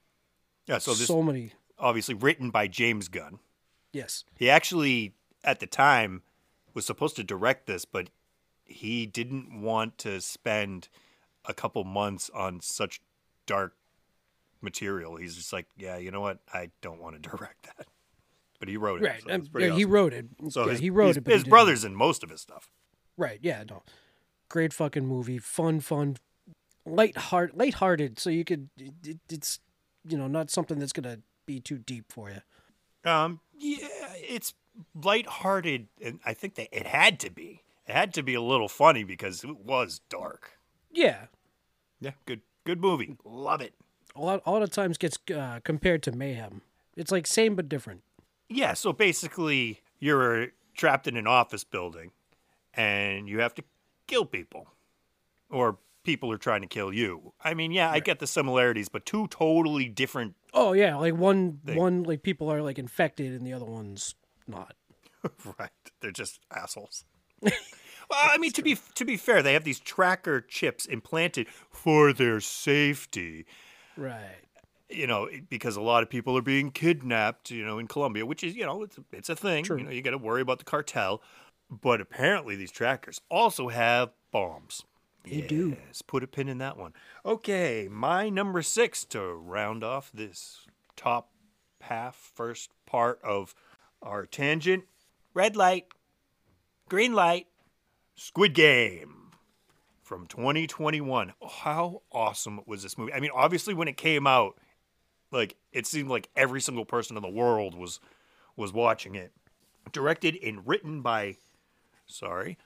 Yeah, 0.65 0.78
so 0.78 0.94
this 0.94 1.08
so 1.08 1.22
many. 1.22 1.52
obviously 1.78 2.15
written 2.15 2.50
by 2.52 2.68
James 2.68 3.08
Gunn. 3.10 3.39
Yes, 3.91 4.24
He 4.38 4.50
actually, 4.50 5.13
at 5.44 5.60
the 5.60 5.68
time, 5.68 6.22
was 6.74 6.86
supposed 6.86 7.15
to 7.18 7.24
direct 7.24 7.65
this, 7.68 7.86
but 7.86 8.10
he 8.65 9.06
didn't 9.06 9.62
want 9.62 9.98
to 10.00 10.20
spend 10.22 10.88
a 11.47 11.53
couple 11.53 11.84
months 11.84 12.29
on 12.34 12.62
such 12.62 13.01
dark 13.45 13.75
material. 14.62 15.15
He's 15.15 15.36
just 15.36 15.53
like, 15.53 15.67
yeah, 15.77 15.97
you 15.97 16.12
know 16.12 16.21
what? 16.21 16.39
I 16.53 16.71
don't 16.81 17.01
want 17.01 17.21
to 17.21 17.29
direct 17.29 17.63
that. 17.77 17.88
But 18.60 18.69
he 18.69 18.77
wrote 18.77 19.01
it. 19.01 19.05
right. 19.05 19.21
so 19.21 19.34
Um, 19.34 19.47
yeah, 19.58 19.75
He 19.75 19.86
wrote 19.86 20.13
it. 20.13 20.27
So 20.49 20.65
yeah, 20.65 20.71
his, 20.71 20.79
he 20.79 20.89
wrote 20.89 21.08
his, 21.08 21.17
it. 21.17 21.27
His 21.27 21.43
brother's 21.43 21.84
in 21.84 21.95
most 21.95 22.23
of 22.23 22.29
his 22.29 22.41
stuff. 22.41 22.69
Right. 23.17 23.39
Yeah. 23.41 23.63
No. 23.69 23.84
Great 24.49 24.73
fucking 24.73 25.05
movie. 25.05 25.39
Fun. 25.39 25.79
Fun. 25.81 26.17
Light 26.86 27.17
heart. 27.17 27.58
Lighthearted. 27.58 28.19
So 28.19 28.29
you 28.29 28.45
could. 28.45 28.69
It, 28.77 29.19
it's 29.29 29.60
you 30.08 30.17
know 30.17 30.27
not 30.27 30.49
something 30.49 30.79
that's 30.79 30.93
gonna 30.93 31.19
be 31.45 31.60
too 31.60 31.77
deep 31.77 32.12
for 32.12 32.29
you. 32.29 32.41
Um, 33.10 33.39
yeah, 33.58 33.88
it's 34.15 34.53
lighthearted, 34.95 35.88
and 36.01 36.19
I 36.25 36.34
think 36.34 36.55
that 36.55 36.69
it 36.71 36.88
had 36.88 37.19
to 37.21 37.29
be. 37.29 37.63
It 37.88 37.93
had 37.93 38.13
to 38.15 38.23
be 38.23 38.34
a 38.34 38.41
little 38.41 38.67
funny 38.67 39.03
because 39.03 39.43
it 39.43 39.58
was 39.58 40.01
dark. 40.10 40.53
Yeah. 40.91 41.27
Yeah, 41.99 42.12
good, 42.25 42.41
good 42.65 42.79
movie. 42.81 43.17
Love 43.23 43.62
it. 43.62 43.73
A 44.15 44.21
lot. 44.21 44.41
A 44.45 44.51
lot 44.51 44.62
of 44.62 44.71
times 44.71 44.97
gets 44.97 45.17
uh, 45.36 45.60
compared 45.63 46.03
to 46.03 46.12
Mayhem. 46.12 46.62
It's 46.95 47.12
like 47.12 47.27
same 47.27 47.55
but 47.55 47.67
different. 47.67 48.01
Yeah, 48.47 48.73
so 48.73 48.93
basically, 48.93 49.81
you're 49.99 50.47
trapped 50.75 51.08
in 51.08 51.17
an 51.17 51.27
office 51.27 51.63
building, 51.63 52.12
and 52.73 53.27
you 53.27 53.39
have 53.39 53.53
to 53.55 53.63
kill 54.08 54.25
people, 54.25 54.67
or 55.49 55.77
people 56.03 56.31
are 56.31 56.38
trying 56.38 56.62
to 56.62 56.67
kill 56.67 56.93
you. 56.93 57.34
I 57.43 57.53
mean, 57.53 57.71
yeah, 57.71 57.91
I 57.91 57.99
get 57.99 58.19
the 58.19 58.27
similarities, 58.27 58.88
but 58.88 59.05
two 59.05 59.27
totally 59.27 59.89
different. 59.89 60.36
Oh 60.53 60.71
yeah, 60.73 60.95
like 60.95 61.15
one 61.15 61.60
Thing. 61.65 61.77
one 61.77 62.03
like 62.03 62.23
people 62.23 62.49
are 62.51 62.62
like 62.62 62.79
infected 62.79 63.34
and 63.34 63.45
the 63.45 63.51
other 63.51 63.65
one's 63.65 64.15
not. 64.47 64.75
right, 65.60 65.71
they're 65.99 66.12
just 66.12 66.39
assholes. 66.55 67.03
well, 68.10 68.20
I 68.24 68.38
mean, 68.38 68.52
to 68.54 68.62
be 68.62 68.78
to 68.96 69.06
be 69.06 69.18
fair, 69.18 69.41
they 69.41 69.54
have 69.54 69.63
these 69.63 69.80
tracker 69.80 70.41
chips 70.41 70.86
implanted 70.86 71.48
for 71.70 72.13
their 72.13 72.39
safety. 72.39 73.46
Right. 73.98 74.44
you 74.89 75.08
know, 75.08 75.28
because 75.50 75.76
a 75.76 75.82
lot 75.82 76.04
of 76.04 76.10
people 76.10 76.38
are 76.38 76.41
being 76.41 76.72
kidnapped, 76.72 77.50
you 77.50 77.65
know, 77.65 77.80
in 77.80 77.88
Colombia, 77.88 78.26
which 78.26 78.44
is, 78.44 78.56
you 78.56 78.65
know, 78.65 78.84
it's, 78.84 79.00
it's 79.12 79.30
a 79.30 79.36
thing. 79.36 79.63
True. 79.63 79.78
You 79.78 79.84
know, 79.84 79.91
you 79.91 80.02
got 80.02 80.12
to 80.12 80.18
worry 80.18 80.41
about 80.41 80.60
the 80.60 80.65
cartel. 80.65 81.22
But 81.70 82.00
apparently, 82.02 82.56
these 82.56 82.72
trackers 82.72 83.20
also 83.30 83.70
have 83.70 84.12
bombs. 84.32 84.84
They 85.24 85.41
do. 85.41 85.76
Yes, 85.88 86.04
put 86.04 86.24
a 86.24 86.28
pin 86.28 86.48
in 86.48 86.60
that 86.60 86.78
one. 86.78 86.94
Okay, 87.26 87.88
my 87.89 88.30
number 88.30 88.62
six 88.62 89.04
to 89.06 89.22
round 89.34 89.84
off 89.84 90.12
this 90.13 90.68
top 90.96 91.32
half, 91.82 92.15
first 92.36 92.70
part 92.86 93.20
of 93.24 93.56
our 94.04 94.28
tangent 94.28 94.84
red 95.34 95.56
light, 95.56 95.88
green 96.88 97.13
light, 97.13 97.48
Squid 98.15 98.54
Game 98.54 99.32
from 100.01 100.25
2021. 100.28 101.34
How 101.47 102.01
awesome 102.12 102.62
was 102.65 102.82
this 102.82 102.97
movie? 102.97 103.13
I 103.13 103.19
mean, 103.19 103.32
obviously, 103.34 103.73
when 103.73 103.89
it 103.89 103.97
came 103.97 104.25
out, 104.25 104.58
like 105.32 105.58
it 105.73 105.86
seemed 105.86 106.10
like 106.10 106.30
every 106.36 106.62
single 106.62 106.86
person 106.86 107.17
in 107.17 107.23
the 107.23 107.30
world 107.30 107.75
was 107.75 107.99
was 108.56 108.71
watching 108.71 109.15
it. 109.15 109.34
Directed 109.91 110.38
and 110.41 110.65
written 110.65 111.01
by, 111.01 111.36
sorry, 112.08 112.58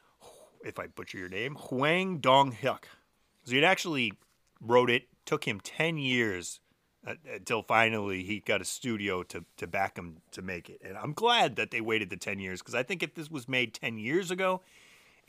if 0.64 0.78
I 0.78 0.88
butcher 0.88 1.18
your 1.18 1.30
name, 1.30 1.56
Hwang 1.56 2.20
Dong 2.20 2.52
Hyuk. 2.52 2.84
So 3.44 3.54
he 3.54 3.66
actually 3.66 4.14
wrote 4.62 4.92
it. 4.92 5.08
Took 5.26 5.46
him 5.46 5.60
ten 5.60 5.98
years 5.98 6.60
uh, 7.08 7.16
until 7.34 7.64
finally 7.64 8.24
he 8.24 8.40
got 8.40 8.62
a 8.62 8.66
studio 8.66 9.24
to 9.24 9.46
to 9.58 9.66
back 9.66 9.98
him 9.98 10.18
to 10.32 10.44
make 10.44 10.70
it. 10.70 10.80
And 10.84 10.96
I'm 10.96 11.14
glad 11.14 11.56
that 11.56 11.72
they 11.72 11.82
waited 11.82 12.12
the 12.12 12.18
ten 12.18 12.38
years 12.38 12.62
because 12.62 12.76
I 12.76 12.84
think 12.84 13.02
if 13.02 13.16
this 13.16 13.32
was 13.32 13.48
made 13.48 13.74
ten 13.74 13.98
years 13.98 14.30
ago, 14.30 14.62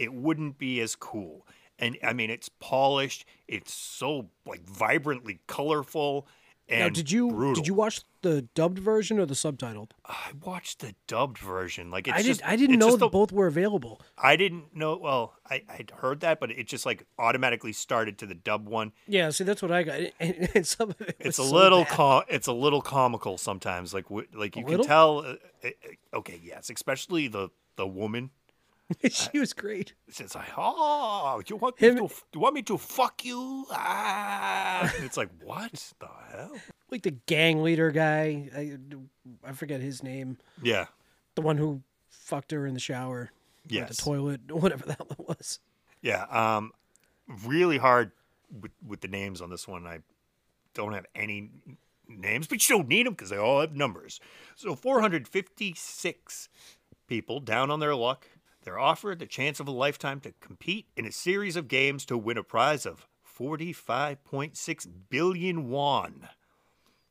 it 0.00 0.12
wouldn't 0.12 0.58
be 0.58 0.80
as 0.80 0.96
cool. 0.96 1.46
And 1.78 1.96
I 2.02 2.12
mean, 2.12 2.30
it's 2.30 2.48
polished. 2.48 3.24
It's 3.48 3.72
so 3.72 4.28
like 4.46 4.62
vibrantly 4.68 5.40
colorful. 5.46 6.26
And 6.68 6.80
Now, 6.80 6.88
did 6.90 7.10
you 7.10 7.30
brutal. 7.30 7.54
did 7.54 7.66
you 7.66 7.74
watch 7.74 8.02
the 8.22 8.42
dubbed 8.54 8.78
version 8.78 9.18
or 9.18 9.26
the 9.26 9.34
subtitled? 9.34 9.90
I 10.06 10.30
watched 10.44 10.78
the 10.78 10.94
dubbed 11.08 11.38
version. 11.38 11.90
Like 11.90 12.06
it's 12.06 12.16
I 12.16 12.22
didn't. 12.22 12.42
I 12.46 12.54
didn't 12.54 12.78
know 12.78 12.96
that 12.96 13.10
both 13.10 13.32
were 13.32 13.48
available. 13.48 14.00
I 14.16 14.36
didn't 14.36 14.76
know. 14.76 14.96
Well, 14.96 15.34
I 15.50 15.62
I'd 15.68 15.90
heard 15.96 16.20
that, 16.20 16.38
but 16.38 16.50
it 16.52 16.68
just 16.68 16.86
like 16.86 17.06
automatically 17.18 17.72
started 17.72 18.18
to 18.18 18.26
the 18.26 18.36
dub 18.36 18.68
one. 18.68 18.92
Yeah. 19.08 19.30
See, 19.30 19.42
that's 19.42 19.62
what 19.62 19.72
I 19.72 19.82
got. 19.82 20.00
And, 20.20 20.48
and 20.54 20.66
some 20.66 20.90
of 20.90 21.00
it 21.00 21.16
It's 21.18 21.38
a 21.40 21.44
so 21.44 21.50
little 21.52 21.84
com- 21.86 22.22
It's 22.28 22.46
a 22.46 22.52
little 22.52 22.82
comical 22.82 23.36
sometimes. 23.36 23.92
Like 23.92 24.04
w- 24.04 24.28
like 24.32 24.54
you 24.54 24.62
can 24.62 24.70
little? 24.70 24.86
tell. 24.86 25.18
Uh, 25.20 25.34
uh, 25.64 25.68
uh, 26.14 26.18
okay, 26.18 26.40
yes, 26.44 26.70
especially 26.70 27.26
the 27.26 27.48
the 27.76 27.86
woman. 27.86 28.30
she 29.10 29.38
was 29.38 29.52
great. 29.52 29.94
It's 30.08 30.34
like, 30.34 30.48
oh, 30.56 31.42
you 31.46 31.56
want 31.56 31.78
Him- 31.78 31.96
me 31.96 32.08
to? 32.08 32.14
You 32.34 32.40
want 32.40 32.54
me 32.54 32.62
to 32.62 32.78
fuck 32.78 33.24
you? 33.24 33.66
Ah! 33.70 34.92
It's 34.98 35.16
like, 35.16 35.30
what 35.42 35.92
the 36.00 36.08
hell? 36.32 36.52
Like 36.90 37.02
the 37.02 37.12
gang 37.26 37.62
leader 37.62 37.90
guy. 37.90 38.48
I, 38.56 38.76
I 39.44 39.52
forget 39.52 39.80
his 39.80 40.02
name. 40.02 40.38
Yeah. 40.62 40.86
The 41.36 41.42
one 41.42 41.56
who 41.56 41.82
fucked 42.08 42.50
her 42.50 42.66
in 42.66 42.74
the 42.74 42.80
shower. 42.80 43.30
Yes. 43.68 43.88
The 43.96 44.02
toilet. 44.02 44.40
Whatever 44.50 44.86
that 44.86 45.00
it 45.00 45.18
was. 45.18 45.60
Yeah, 46.02 46.24
um, 46.30 46.72
really 47.44 47.76
hard 47.78 48.12
with 48.60 48.72
with 48.86 49.00
the 49.02 49.08
names 49.08 49.40
on 49.40 49.50
this 49.50 49.68
one. 49.68 49.86
I 49.86 49.98
don't 50.74 50.94
have 50.94 51.06
any 51.14 51.50
names, 52.08 52.46
but 52.46 52.66
you 52.68 52.76
don't 52.76 52.88
need 52.88 53.06
them 53.06 53.12
because 53.12 53.30
they 53.30 53.36
all 53.36 53.60
have 53.60 53.74
numbers. 53.76 54.18
So 54.56 54.74
456 54.74 56.48
people 57.06 57.40
down 57.40 57.70
on 57.70 57.80
their 57.80 57.94
luck. 57.94 58.26
They're 58.62 58.78
offered 58.78 59.18
the 59.18 59.26
chance 59.26 59.58
of 59.60 59.68
a 59.68 59.72
lifetime 59.72 60.20
to 60.20 60.34
compete 60.40 60.86
in 60.96 61.06
a 61.06 61.12
series 61.12 61.56
of 61.56 61.68
games 61.68 62.04
to 62.06 62.18
win 62.18 62.36
a 62.36 62.42
prize 62.42 62.84
of 62.84 63.06
45.6 63.38 64.88
billion 65.08 65.68
won. 65.70 66.28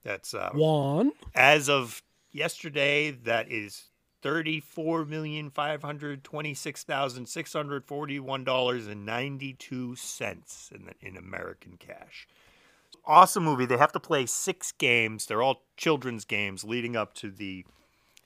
That's 0.04 0.34
uh, 0.34 0.52
Juan. 0.54 1.12
as 1.36 1.70
of 1.70 2.02
yesterday, 2.32 3.12
that 3.12 3.52
is 3.52 3.86
thirty-four 4.22 5.06
million 5.06 5.50
five 5.50 5.82
hundred 5.82 6.24
twenty-six 6.24 6.84
thousand 6.84 7.28
six 7.28 7.54
hundred 7.54 7.86
forty-one 7.86 8.44
dollars 8.44 8.88
and 8.88 9.06
ninety-two 9.06 9.96
cents 9.96 10.72
in 10.74 10.90
in 11.02 11.18
American 11.18 11.78
cash. 11.78 12.28
Awesome 13.06 13.44
movie. 13.44 13.66
They 13.66 13.78
have 13.78 13.92
to 13.94 14.00
play 14.00 14.26
six 14.26 14.72
games. 14.72 15.26
They're 15.26 15.42
all 15.42 15.64
children's 15.78 16.26
games 16.26 16.64
leading 16.64 16.96
up 16.96 17.14
to 17.16 17.30
the 17.30 17.66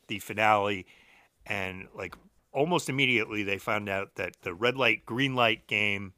the 0.08 0.20
finale, 0.20 0.86
and 1.46 1.88
like 1.96 2.16
almost 2.54 2.88
immediately 2.90 3.44
they 3.44 3.58
found 3.58 3.90
out 3.90 4.16
that 4.16 4.36
the 4.44 4.54
red 4.54 4.78
light 4.78 5.06
green 5.06 5.36
light 5.36 5.68
game, 5.68 6.14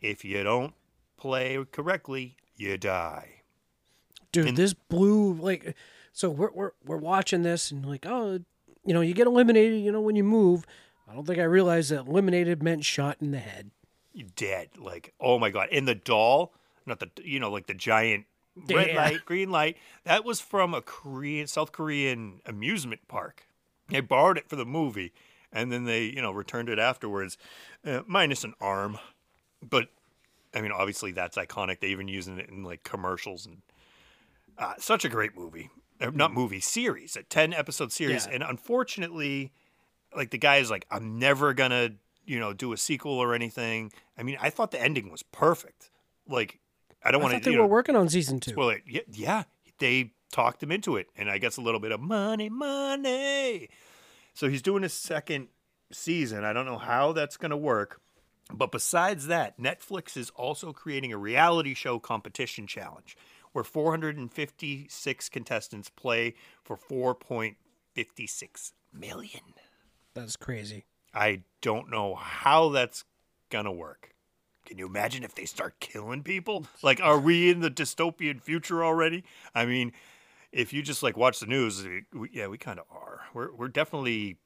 if 0.00 0.24
you 0.24 0.42
don't 0.42 0.74
play 1.16 1.64
correctly, 1.70 2.36
you 2.56 2.76
die. 2.78 3.42
Dude, 4.32 4.48
And- 4.48 4.56
this 4.56 4.74
blew 4.74 5.32
like 5.34 5.74
so 6.12 6.30
we're 6.30 6.50
we're 6.52 6.72
we're 6.84 6.96
watching 6.96 7.42
this 7.42 7.70
and 7.70 7.84
like, 7.86 8.06
oh 8.06 8.40
you 8.84 8.94
know, 8.94 9.00
you 9.00 9.14
get 9.14 9.26
eliminated, 9.26 9.80
you 9.80 9.90
know, 9.92 10.00
when 10.00 10.16
you 10.16 10.24
move. 10.24 10.64
I 11.08 11.14
don't 11.14 11.26
think 11.26 11.38
I 11.38 11.44
realized 11.44 11.90
that 11.90 12.06
eliminated 12.06 12.62
meant 12.62 12.84
shot 12.84 13.18
in 13.20 13.30
the 13.30 13.38
head. 13.38 13.70
you 14.12 14.26
dead. 14.34 14.70
Like, 14.78 15.12
oh 15.20 15.38
my 15.38 15.50
god! 15.50 15.68
And 15.72 15.86
the 15.86 15.94
doll, 15.94 16.52
not 16.84 16.98
the 17.00 17.10
you 17.22 17.38
know 17.40 17.50
like 17.50 17.66
the 17.66 17.74
giant 17.74 18.26
red 18.70 18.88
Yeah. 18.88 18.96
light, 18.96 19.24
green 19.24 19.50
light. 19.50 19.76
That 20.04 20.24
was 20.24 20.40
from 20.40 20.72
a 20.74 20.80
Korean, 20.82 21.46
South 21.46 21.70
Korean 21.72 22.40
amusement 22.46 23.06
park. 23.08 23.46
They 23.88 24.00
borrowed 24.00 24.36
it 24.38 24.48
for 24.48 24.56
the 24.56 24.64
movie, 24.66 25.12
and 25.52 25.70
then 25.72 25.84
they 25.84 26.04
you 26.04 26.22
know 26.22 26.32
returned 26.32 26.68
it 26.68 26.78
afterwards, 26.78 27.36
uh, 27.86 28.02
minus 28.06 28.44
an 28.44 28.54
arm. 28.60 28.98
But 29.62 29.88
I 30.54 30.60
mean, 30.60 30.72
obviously 30.72 31.12
that's 31.12 31.36
iconic. 31.36 31.80
They 31.80 31.88
even 31.88 32.08
using 32.08 32.38
it 32.38 32.48
in 32.48 32.62
like 32.62 32.82
commercials 32.84 33.46
and 33.46 33.62
uh, 34.58 34.74
such 34.78 35.04
a 35.04 35.08
great 35.08 35.36
movie. 35.36 35.70
Uh, 36.00 36.10
not 36.12 36.32
movie 36.32 36.60
series, 36.60 37.16
a 37.16 37.22
ten 37.22 37.52
episode 37.54 37.90
series, 37.92 38.26
Yeah. 38.26 38.34
and 38.34 38.42
unfortunately, 38.42 39.50
like 40.14 40.30
the 40.30 40.38
guy 40.38 40.56
is 40.56 40.70
like, 40.70 40.86
I'm 40.90 41.18
never 41.18 41.54
gonna, 41.54 41.90
you 42.26 42.38
know, 42.38 42.52
do 42.52 42.72
a 42.74 42.76
sequel 42.76 43.12
or 43.18 43.34
anything. 43.34 43.92
I 44.18 44.22
mean, 44.22 44.36
I 44.40 44.50
thought 44.50 44.70
the 44.72 44.80
ending 44.82 45.10
was 45.10 45.22
perfect. 45.22 45.90
Like, 46.28 46.60
I 47.02 47.10
don't 47.10 47.22
want 47.22 47.42
to. 47.42 47.50
they 47.50 47.56
were 47.56 47.66
working 47.66 47.96
on 47.96 48.08
season 48.10 48.40
two. 48.40 48.54
Well, 48.56 48.74
yeah, 48.86 49.00
yeah, 49.10 49.42
they 49.78 50.12
talked 50.32 50.62
him 50.62 50.70
into 50.70 50.96
it, 50.96 51.06
and 51.16 51.30
I 51.30 51.38
guess 51.38 51.56
a 51.56 51.62
little 51.62 51.80
bit 51.80 51.92
of 51.92 52.00
money, 52.00 52.50
money. 52.50 53.68
So 54.36 54.50
he's 54.50 54.60
doing 54.60 54.82
his 54.82 54.92
second 54.92 55.48
season. 55.90 56.44
I 56.44 56.52
don't 56.52 56.66
know 56.66 56.76
how 56.76 57.12
that's 57.12 57.38
going 57.38 57.52
to 57.52 57.56
work, 57.56 58.02
but 58.52 58.70
besides 58.70 59.28
that, 59.28 59.58
Netflix 59.58 60.14
is 60.14 60.28
also 60.36 60.74
creating 60.74 61.10
a 61.10 61.16
reality 61.16 61.72
show 61.72 61.98
competition 61.98 62.66
challenge 62.66 63.16
where 63.52 63.64
456 63.64 65.28
contestants 65.30 65.88
play 65.88 66.34
for 66.62 66.76
4.56 66.76 68.72
million. 68.92 69.40
That's 70.12 70.36
crazy. 70.36 70.84
I 71.14 71.44
don't 71.62 71.90
know 71.90 72.14
how 72.14 72.68
that's 72.68 73.04
gonna 73.48 73.72
work. 73.72 74.10
Can 74.66 74.76
you 74.76 74.86
imagine 74.86 75.24
if 75.24 75.34
they 75.34 75.46
start 75.46 75.80
killing 75.80 76.22
people? 76.22 76.66
Like, 76.82 77.00
are 77.00 77.18
we 77.18 77.50
in 77.50 77.60
the 77.60 77.70
dystopian 77.70 78.42
future 78.42 78.84
already? 78.84 79.24
I 79.54 79.64
mean, 79.64 79.92
if 80.52 80.74
you 80.74 80.82
just 80.82 81.02
like 81.02 81.16
watch 81.16 81.40
the 81.40 81.46
news, 81.46 81.86
we, 82.12 82.28
yeah, 82.32 82.48
we 82.48 82.58
kind 82.58 82.78
of 82.78 82.84
are. 82.90 83.05
We're 83.34 83.52
we're 83.54 83.68
definitely 83.68 84.38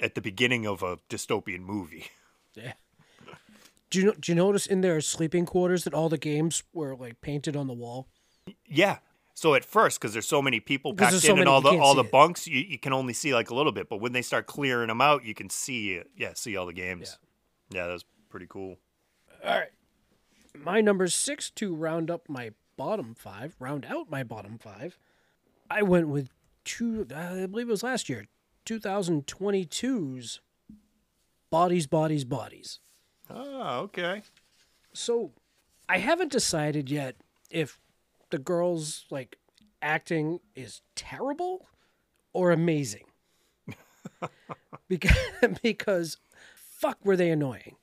at 0.00 0.14
the 0.14 0.20
beginning 0.20 0.66
of 0.66 0.82
a 0.82 0.98
dystopian 1.08 1.60
movie. 1.60 2.06
Yeah. 2.54 2.74
Do 3.88 3.98
you 3.98 4.14
do 4.20 4.30
you 4.32 4.36
notice 4.36 4.66
in 4.66 4.82
their 4.82 5.00
sleeping 5.00 5.46
quarters 5.46 5.84
that 5.84 5.94
all 5.94 6.10
the 6.10 6.18
games 6.18 6.62
were 6.74 6.94
like 6.94 7.22
painted 7.22 7.56
on 7.56 7.66
the 7.66 7.72
wall? 7.72 8.08
Yeah. 8.66 8.98
So 9.32 9.54
at 9.54 9.64
first, 9.64 9.98
because 9.98 10.12
there's 10.12 10.28
so 10.28 10.42
many 10.42 10.60
people 10.60 10.92
packed 10.92 11.14
in 11.14 11.20
so 11.20 11.28
and 11.30 11.38
many, 11.38 11.50
all 11.50 11.62
the 11.62 11.78
all 11.78 11.94
the 11.94 12.04
bunks, 12.04 12.46
you, 12.46 12.58
you 12.58 12.78
can 12.78 12.92
only 12.92 13.14
see 13.14 13.32
like 13.32 13.48
a 13.48 13.54
little 13.54 13.72
bit. 13.72 13.88
But 13.88 14.02
when 14.02 14.12
they 14.12 14.20
start 14.20 14.46
clearing 14.46 14.88
them 14.88 15.00
out, 15.00 15.24
you 15.24 15.32
can 15.32 15.48
see. 15.48 16.02
Yeah, 16.14 16.32
see 16.34 16.54
all 16.54 16.66
the 16.66 16.74
games. 16.74 17.18
Yeah, 17.70 17.86
that's 17.86 18.04
pretty 18.28 18.46
cool. 18.48 18.76
All 19.42 19.58
right. 19.58 19.70
My 20.54 20.82
number 20.82 21.08
six 21.08 21.48
to 21.52 21.74
round 21.74 22.10
up 22.10 22.28
my 22.28 22.50
bottom 22.76 23.14
five, 23.14 23.56
round 23.58 23.86
out 23.86 24.10
my 24.10 24.22
bottom 24.22 24.58
five. 24.58 24.98
I 25.70 25.80
went 25.82 26.08
with 26.08 26.28
two, 26.64 27.06
uh, 27.14 27.42
I 27.42 27.46
believe 27.46 27.68
it 27.68 27.72
was 27.72 27.82
last 27.82 28.08
year, 28.08 28.26
2022's 28.66 30.40
Bodies, 31.50 31.86
Bodies, 31.86 32.24
Bodies. 32.24 32.80
Oh, 33.28 33.80
okay. 33.80 34.22
So 34.92 35.32
I 35.88 35.98
haven't 35.98 36.32
decided 36.32 36.90
yet 36.90 37.16
if 37.50 37.78
the 38.30 38.38
girls 38.38 39.04
like 39.10 39.36
acting 39.82 40.40
is 40.54 40.80
terrible 40.94 41.66
or 42.32 42.50
amazing. 42.50 43.04
because 44.88 45.16
because 45.62 46.16
fuck 46.54 47.04
were 47.04 47.16
they 47.16 47.30
annoying. 47.30 47.76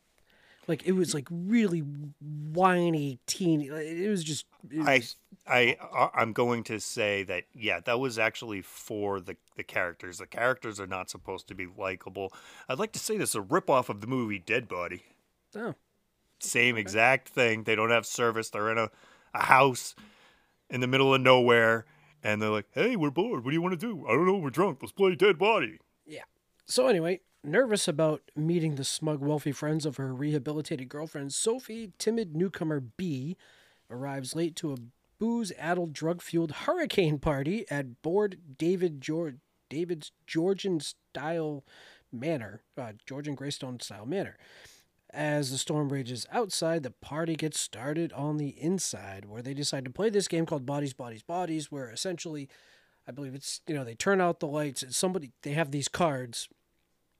Like 0.69 0.85
it 0.85 0.91
was 0.93 1.13
like 1.15 1.27
really 1.31 1.83
whiny 2.21 3.19
teeny. 3.25 3.67
It 3.67 4.07
was 4.09 4.23
just 4.23 4.45
it 4.69 4.87
I 4.87 4.97
was- 4.99 5.15
I 5.47 5.77
I- 5.91 6.03
uh, 6.03 6.09
I'm 6.13 6.31
going 6.31 6.63
to 6.65 6.79
say 6.79 7.23
that 7.23 7.45
yeah, 7.53 7.79
that 7.81 7.99
was 7.99 8.19
actually 8.19 8.61
for 8.61 9.19
the 9.19 9.35
the 9.57 9.63
characters. 9.63 10.19
The 10.19 10.27
characters 10.27 10.79
are 10.79 10.87
not 10.87 11.09
supposed 11.09 11.47
to 11.47 11.55
be 11.55 11.65
likable. 11.65 12.31
I'd 12.69 12.77
like 12.79 12.91
to 12.93 12.99
say 12.99 13.17
this 13.17 13.29
is 13.29 13.35
a 13.35 13.41
ripoff 13.41 13.89
of 13.89 13.99
the 14.01 14.07
movie 14.07 14.37
Dead 14.39 14.67
Body. 14.67 15.03
oh, 15.55 15.73
Same 16.39 16.77
exact 16.77 17.29
thing. 17.29 17.63
They 17.63 17.75
don't 17.75 17.89
have 17.89 18.05
service. 18.05 18.49
They're 18.51 18.71
in 18.71 18.77
a, 18.77 18.89
a 19.33 19.45
house 19.45 19.95
in 20.69 20.81
the 20.81 20.87
middle 20.87 21.13
of 21.15 21.21
nowhere, 21.21 21.85
and 22.23 22.39
they're 22.41 22.51
like, 22.51 22.67
"Hey, 22.71 22.95
we're 22.95 23.09
bored. 23.09 23.43
What 23.43 23.49
do 23.49 23.55
you 23.55 23.61
want 23.61 23.79
to 23.79 23.85
do? 23.87 24.05
I 24.07 24.11
don't 24.11 24.27
know. 24.27 24.37
We're 24.37 24.51
drunk. 24.51 24.79
Let's 24.83 24.91
play 24.91 25.15
Dead 25.15 25.39
Body." 25.39 25.79
yeah. 26.05 26.23
So 26.67 26.85
anyway, 26.87 27.21
nervous 27.43 27.87
about 27.87 28.21
meeting 28.35 28.75
the 28.75 28.83
smug, 28.83 29.21
wealthy 29.21 29.51
friends 29.51 29.85
of 29.85 29.97
her 29.97 30.13
rehabilitated 30.13 30.89
girlfriend, 30.89 31.33
Sophie, 31.33 31.91
timid 31.97 32.35
newcomer 32.35 32.79
B, 32.79 33.37
arrives 33.89 34.35
late 34.35 34.55
to 34.57 34.73
a 34.73 34.77
booze-addled, 35.19 35.93
drug-fueled 35.93 36.51
hurricane 36.51 37.19
party 37.19 37.65
at 37.69 38.01
Board 38.01 38.57
David 38.57 39.01
George 39.01 39.35
David's 39.69 40.11
Georgian 40.25 40.79
style 40.79 41.63
manor, 42.11 42.63
uh, 42.77 42.93
Georgian 43.05 43.35
Greystone 43.35 43.79
style 43.79 44.05
manor. 44.05 44.37
As 45.11 45.51
the 45.51 45.57
storm 45.57 45.89
rages 45.89 46.25
outside, 46.31 46.83
the 46.83 46.91
party 46.91 47.35
gets 47.35 47.59
started 47.59 48.13
on 48.13 48.37
the 48.37 48.49
inside, 48.49 49.25
where 49.25 49.41
they 49.41 49.53
decide 49.53 49.85
to 49.85 49.91
play 49.91 50.09
this 50.09 50.27
game 50.27 50.45
called 50.45 50.65
Bodies, 50.65 50.93
Bodies, 50.93 51.23
Bodies, 51.23 51.71
where 51.71 51.89
essentially, 51.89 52.47
I 53.07 53.11
believe 53.11 53.33
it's 53.33 53.61
you 53.67 53.75
know 53.75 53.83
they 53.83 53.95
turn 53.95 54.21
out 54.21 54.39
the 54.39 54.47
lights. 54.47 54.83
and 54.83 54.93
Somebody 54.93 55.31
they 55.43 55.53
have 55.53 55.71
these 55.71 55.87
cards. 55.87 56.47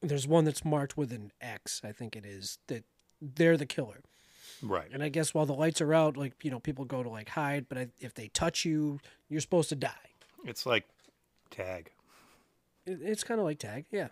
There's 0.01 0.27
one 0.27 0.45
that's 0.45 0.63
marked 0.63 0.97
with 0.97 1.11
an 1.11 1.31
X, 1.41 1.81
I 1.83 1.91
think 1.91 2.15
it 2.15 2.25
is 2.25 2.57
that 2.67 2.85
they're 3.21 3.57
the 3.57 3.65
killer. 3.65 4.01
Right. 4.61 4.89
And 4.91 5.03
I 5.03 5.09
guess 5.09 5.33
while 5.33 5.45
the 5.45 5.53
lights 5.53 5.81
are 5.81 5.93
out, 5.93 6.15
like 6.17 6.33
you 6.43 6.51
know, 6.51 6.59
people 6.59 6.85
go 6.85 7.03
to 7.03 7.09
like 7.09 7.29
hide, 7.29 7.67
but 7.69 7.77
I, 7.77 7.87
if 7.99 8.13
they 8.13 8.29
touch 8.29 8.65
you, 8.65 8.99
you're 9.29 9.41
supposed 9.41 9.69
to 9.69 9.75
die. 9.75 9.91
It's 10.45 10.65
like 10.65 10.85
tag. 11.51 11.91
It, 12.85 12.99
it's 13.01 13.23
kind 13.23 13.39
of 13.39 13.45
like 13.45 13.59
tag, 13.59 13.85
yeah. 13.91 14.07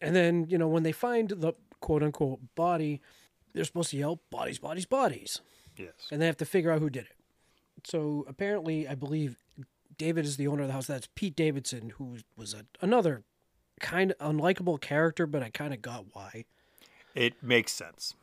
And 0.00 0.14
then 0.14 0.46
you 0.48 0.58
know 0.58 0.68
when 0.68 0.82
they 0.82 0.92
find 0.92 1.28
the 1.30 1.52
quote 1.80 2.02
unquote 2.02 2.40
body, 2.54 3.00
they're 3.54 3.64
supposed 3.64 3.90
to 3.90 3.96
yell 3.96 4.20
bodies, 4.30 4.58
bodies, 4.58 4.86
bodies, 4.86 5.40
Yes. 5.78 5.92
and 6.10 6.20
they 6.20 6.26
have 6.26 6.36
to 6.38 6.44
figure 6.46 6.70
out 6.70 6.80
who 6.80 6.90
did 6.90 7.04
it. 7.06 7.16
So 7.84 8.24
apparently, 8.28 8.86
I 8.88 8.94
believe 8.94 9.36
David 9.98 10.24
is 10.26 10.36
the 10.36 10.46
owner 10.46 10.62
of 10.62 10.68
the 10.68 10.74
house. 10.74 10.86
That's 10.86 11.08
Pete 11.14 11.36
Davidson, 11.36 11.90
who 11.96 12.18
was 12.36 12.54
a, 12.54 12.64
another 12.82 13.24
kind 13.80 14.12
of 14.18 14.34
unlikable 14.34 14.80
character, 14.80 15.26
but 15.26 15.42
I 15.42 15.50
kind 15.50 15.74
of 15.74 15.82
got 15.82 16.04
why. 16.12 16.44
It 17.14 17.42
makes 17.42 17.72
sense. 17.72 18.14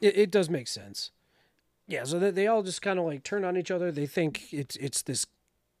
It, 0.00 0.16
it 0.16 0.30
does 0.30 0.48
make 0.48 0.68
sense. 0.68 1.10
Yeah, 1.86 2.04
so 2.04 2.18
they, 2.18 2.30
they 2.30 2.46
all 2.46 2.62
just 2.62 2.82
kind 2.82 2.98
of 2.98 3.04
like 3.04 3.24
turn 3.24 3.44
on 3.44 3.56
each 3.56 3.70
other. 3.70 3.90
They 3.90 4.06
think 4.06 4.52
it's 4.52 4.76
it's 4.76 5.02
this 5.02 5.26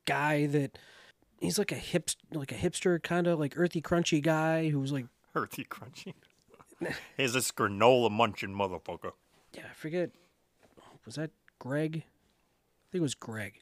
guy 0.06 0.46
that 0.46 0.76
he's 1.40 1.58
like 1.58 1.72
a 1.72 1.76
hip 1.76 2.10
like 2.32 2.50
a 2.52 2.56
hipster 2.56 3.00
kind 3.02 3.26
of 3.26 3.38
like 3.38 3.54
earthy 3.56 3.80
crunchy 3.80 4.22
guy 4.22 4.70
who's 4.70 4.92
like 4.92 5.06
Earthy 5.34 5.64
crunchy. 5.64 6.14
Here's 7.16 7.34
this 7.34 7.52
granola 7.52 8.10
munching 8.10 8.50
motherfucker. 8.50 9.12
yeah, 9.54 9.62
I 9.70 9.74
forget 9.74 10.10
was 11.06 11.14
that 11.14 11.30
Greg? 11.58 11.96
I 11.96 12.86
think 12.90 13.00
it 13.00 13.02
was 13.02 13.14
Greg. 13.14 13.54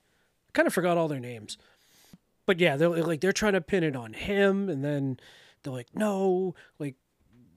I 0.48 0.50
kind 0.54 0.66
of 0.66 0.72
forgot 0.72 0.96
all 0.96 1.08
their 1.08 1.20
names. 1.20 1.58
But 2.46 2.60
yeah, 2.60 2.76
they're 2.76 2.88
like 2.88 3.20
they're 3.20 3.32
trying 3.32 3.52
to 3.52 3.60
pin 3.60 3.84
it 3.84 3.94
on 3.94 4.14
him 4.14 4.70
and 4.70 4.82
then 4.82 5.20
they're 5.62 5.72
like 5.72 5.94
no, 5.94 6.54
like 6.78 6.94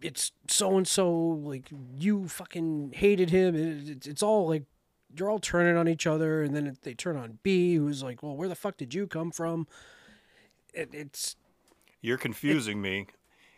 it's 0.01 0.31
so 0.47 0.77
and 0.77 0.87
so 0.87 1.11
like 1.11 1.69
you 1.99 2.27
fucking 2.27 2.93
hated 2.95 3.29
him. 3.29 3.55
It, 3.55 3.89
it's 3.89 4.07
it's 4.07 4.23
all 4.23 4.47
like 4.47 4.63
you're 5.15 5.29
all 5.29 5.39
turning 5.39 5.75
on 5.75 5.87
each 5.87 6.07
other 6.07 6.41
and 6.41 6.55
then 6.55 6.77
they 6.83 6.93
turn 6.93 7.17
on 7.17 7.39
B 7.43 7.75
who's 7.75 8.01
like, 8.03 8.23
"Well, 8.23 8.35
where 8.35 8.47
the 8.47 8.55
fuck 8.55 8.77
did 8.77 8.93
you 8.93 9.07
come 9.07 9.31
from?" 9.31 9.67
It, 10.73 10.89
it's 10.93 11.35
You're 12.01 12.17
confusing 12.17 12.81
me. 12.81 13.07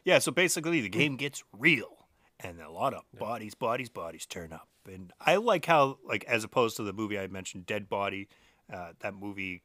Yeah, 0.03 0.19
so 0.19 0.31
basically 0.31 0.81
the 0.81 0.89
game 0.89 1.15
gets 1.15 1.43
real 1.57 2.07
and 2.39 2.59
a 2.59 2.69
lot 2.69 2.93
of 2.93 3.03
bodies, 3.17 3.55
bodies, 3.55 3.89
bodies 3.89 4.25
turn 4.25 4.51
up. 4.51 4.67
And 4.85 5.13
I 5.21 5.37
like 5.37 5.65
how 5.65 5.99
like 6.05 6.25
as 6.25 6.43
opposed 6.43 6.75
to 6.77 6.83
the 6.83 6.91
movie 6.93 7.17
I 7.17 7.27
mentioned, 7.27 7.65
Dead 7.65 7.87
Body, 7.87 8.27
uh, 8.71 8.93
that 8.99 9.13
movie, 9.13 9.63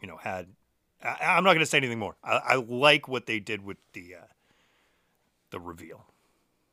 you 0.00 0.06
know, 0.06 0.16
had 0.16 0.48
I, 1.02 1.36
I'm 1.36 1.44
not 1.44 1.52
gonna 1.54 1.66
say 1.66 1.78
anything 1.78 1.98
more. 1.98 2.16
I, 2.22 2.40
I 2.44 2.54
like 2.56 3.08
what 3.08 3.26
they 3.26 3.40
did 3.40 3.64
with 3.64 3.78
the 3.92 4.16
uh, 4.16 4.26
the 5.50 5.60
reveal. 5.60 6.06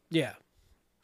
Yeah. 0.10 0.34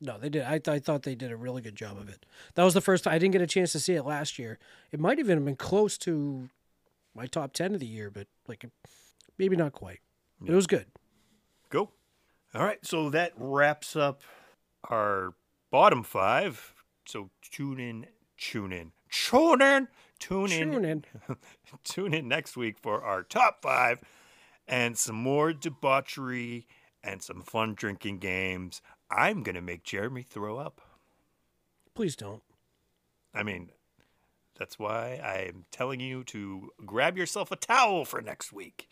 No, 0.03 0.17
they 0.17 0.29
did. 0.29 0.43
I, 0.43 0.57
th- 0.57 0.67
I 0.67 0.79
thought 0.79 1.03
they 1.03 1.13
did 1.13 1.31
a 1.31 1.38
really 1.38 1.62
good 1.62 1.75
job 1.75 1.97
of 1.97 2.10
it. 2.10 2.25
That 2.55 2.63
was 2.63 2.73
the 2.73 2.81
first 2.81 3.03
time 3.03 3.13
I 3.13 3.19
didn't 3.19 3.34
get 3.34 3.41
a 3.41 3.47
chance 3.47 3.71
to 3.73 3.79
see 3.79 3.93
it 3.93 4.03
last 4.03 4.39
year. 4.39 4.57
It 4.91 4.99
might 4.99 5.19
even 5.19 5.38
have 5.38 5.45
been 5.45 5.55
close 5.55 5.95
to 5.99 6.49
my 7.13 7.27
top 7.27 7.53
10 7.53 7.75
of 7.75 7.79
the 7.79 7.86
year, 7.86 8.10
but 8.10 8.25
like 8.47 8.65
maybe 9.38 9.55
not 9.55 9.74
quite. 9.74 9.99
It 10.43 10.53
was 10.53 10.65
good. 10.65 10.88
Go. 11.69 11.91
All 12.55 12.63
right, 12.63 12.84
so 12.84 13.11
that 13.11 13.34
wraps 13.38 13.95
up 13.95 14.22
our 14.89 15.36
bottom 15.69 16.01
five. 16.03 16.74
So 17.05 17.30
tune 17.51 17.80
in, 17.80 18.07
tune 18.38 18.74
in, 18.74 18.93
tune 19.11 19.61
in, 19.61 19.88
tune 20.22 20.51
in, 20.51 20.72
Tune 20.72 20.86
in. 20.86 21.05
tune 21.84 22.13
in 22.13 22.28
next 22.30 22.55
week 22.55 22.78
for 22.82 23.03
our 23.03 23.24
top 23.24 23.61
five 23.61 23.99
and 24.67 24.97
some 24.97 25.15
more 25.15 25.51
debauchery 25.51 26.67
and 27.03 27.22
some 27.22 27.41
fun 27.41 27.74
drinking 27.74 28.19
games. 28.19 28.82
I'm 29.09 29.43
gonna 29.43 29.61
make 29.61 29.84
Jeremy 29.84 30.22
throw 30.24 30.57
up. 30.57 30.80
Please 31.93 32.15
don't. 32.15 32.41
I 33.34 33.43
mean, 33.43 33.72
that's 34.57 34.80
why 34.80 35.15
I'm 35.15 35.65
telling 35.72 35.99
you 35.99 36.24
to 36.26 36.69
grab 36.86 37.17
yourself 37.17 37.51
a 37.51 37.55
towel 37.55 38.05
for 38.05 38.22
next 38.22 38.53
week. 38.53 38.88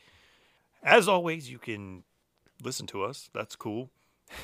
As 0.84 1.08
always, 1.08 1.50
you 1.50 1.60
can 1.60 2.04
listen 2.62 2.88
to 2.88 3.04
us. 3.04 3.30
That's 3.34 3.56
cool. 3.56 3.90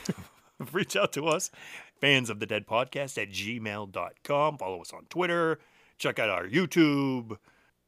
Reach 0.72 0.96
out 0.96 1.12
to 1.14 1.28
us, 1.28 1.52
fans 2.00 2.30
of 2.30 2.40
the 2.40 2.46
Dead 2.46 2.66
Podcast 2.66 3.22
at 3.22 3.30
gmail.com. 3.30 4.58
Follow 4.58 4.82
us 4.82 4.94
on 4.94 5.06
Twitter. 5.10 5.60
Check 5.98 6.20
out 6.20 6.30
our 6.30 6.46
YouTube. 6.48 7.38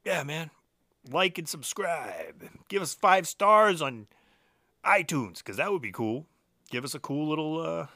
Yeah, 0.05 0.23
man. 0.23 0.51
Like 1.09 1.37
and 1.37 1.47
subscribe. 1.47 2.43
Give 2.69 2.81
us 2.81 2.93
five 2.93 3.27
stars 3.27 3.81
on 3.81 4.07
iTunes, 4.85 5.37
because 5.37 5.57
that 5.57 5.71
would 5.71 5.81
be 5.81 5.91
cool. 5.91 6.25
Give 6.69 6.83
us 6.83 6.93
a 6.93 6.99
cool 6.99 7.27
little 7.27 7.59
uh, 7.59 7.87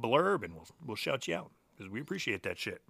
blurb, 0.00 0.44
and 0.44 0.54
we'll 0.54 0.68
we'll 0.84 0.96
shout 0.96 1.28
you 1.28 1.34
out 1.34 1.50
because 1.76 1.90
we 1.90 2.00
appreciate 2.00 2.42
that 2.42 2.58
shit. 2.58 2.82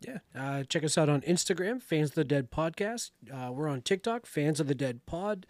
Yeah. 0.00 0.18
Uh, 0.34 0.64
check 0.64 0.84
us 0.84 0.98
out 0.98 1.08
on 1.08 1.22
Instagram, 1.22 1.82
Fans 1.82 2.10
of 2.10 2.14
the 2.16 2.24
Dead 2.24 2.50
Podcast. 2.50 3.10
Uh, 3.32 3.50
we're 3.52 3.68
on 3.68 3.80
TikTok, 3.80 4.26
Fans 4.26 4.60
of 4.60 4.66
the 4.66 4.74
Dead 4.74 5.06
Pod. 5.06 5.46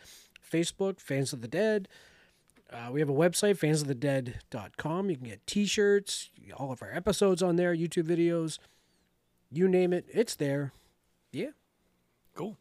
Facebook, 0.54 1.00
Fans 1.00 1.32
of 1.32 1.40
the 1.40 1.48
Dead. 1.48 1.88
Uh, 2.72 2.90
we 2.92 3.00
have 3.00 3.08
a 3.08 3.14
website, 3.14 3.58
fansofthedead.com. 3.58 5.10
You 5.10 5.16
can 5.16 5.26
get 5.28 5.46
t 5.46 5.66
shirts, 5.66 6.30
all 6.56 6.72
of 6.72 6.82
our 6.82 6.92
episodes 6.92 7.42
on 7.42 7.56
there, 7.56 7.74
YouTube 7.74 8.04
videos, 8.04 8.58
you 9.56 9.68
name 9.68 9.92
it, 9.92 10.06
it's 10.12 10.36
there. 10.36 10.72
Yeah. 11.32 11.50
Cool. 12.34 12.58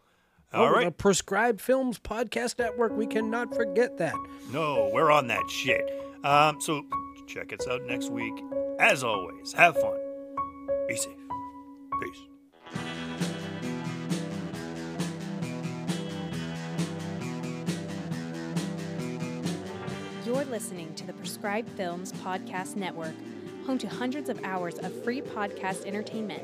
All 0.53 0.71
right. 0.71 0.85
The 0.85 0.91
Prescribed 0.91 1.59
Films 1.61 1.97
Podcast 1.97 2.59
Network. 2.59 2.95
We 2.95 3.07
cannot 3.07 3.55
forget 3.55 3.97
that. 3.97 4.13
No, 4.51 4.91
we're 4.93 5.11
on 5.11 5.27
that 5.27 5.49
shit. 5.49 5.89
Um, 6.23 6.61
so 6.61 6.83
check 7.27 7.51
us 7.53 7.67
out 7.67 7.81
next 7.83 8.11
week. 8.11 8.33
As 8.79 9.03
always, 9.03 9.53
have 9.53 9.75
fun. 9.75 9.97
Be 10.87 10.95
safe. 10.95 11.13
Peace. 12.01 12.21
You're 20.25 20.45
listening 20.45 20.93
to 20.95 21.05
the 21.05 21.13
Prescribed 21.13 21.69
Films 21.69 22.13
Podcast 22.13 22.75
Network, 22.75 23.13
home 23.65 23.77
to 23.79 23.87
hundreds 23.87 24.29
of 24.29 24.39
hours 24.43 24.77
of 24.79 25.03
free 25.03 25.21
podcast 25.21 25.85
entertainment. 25.85 26.43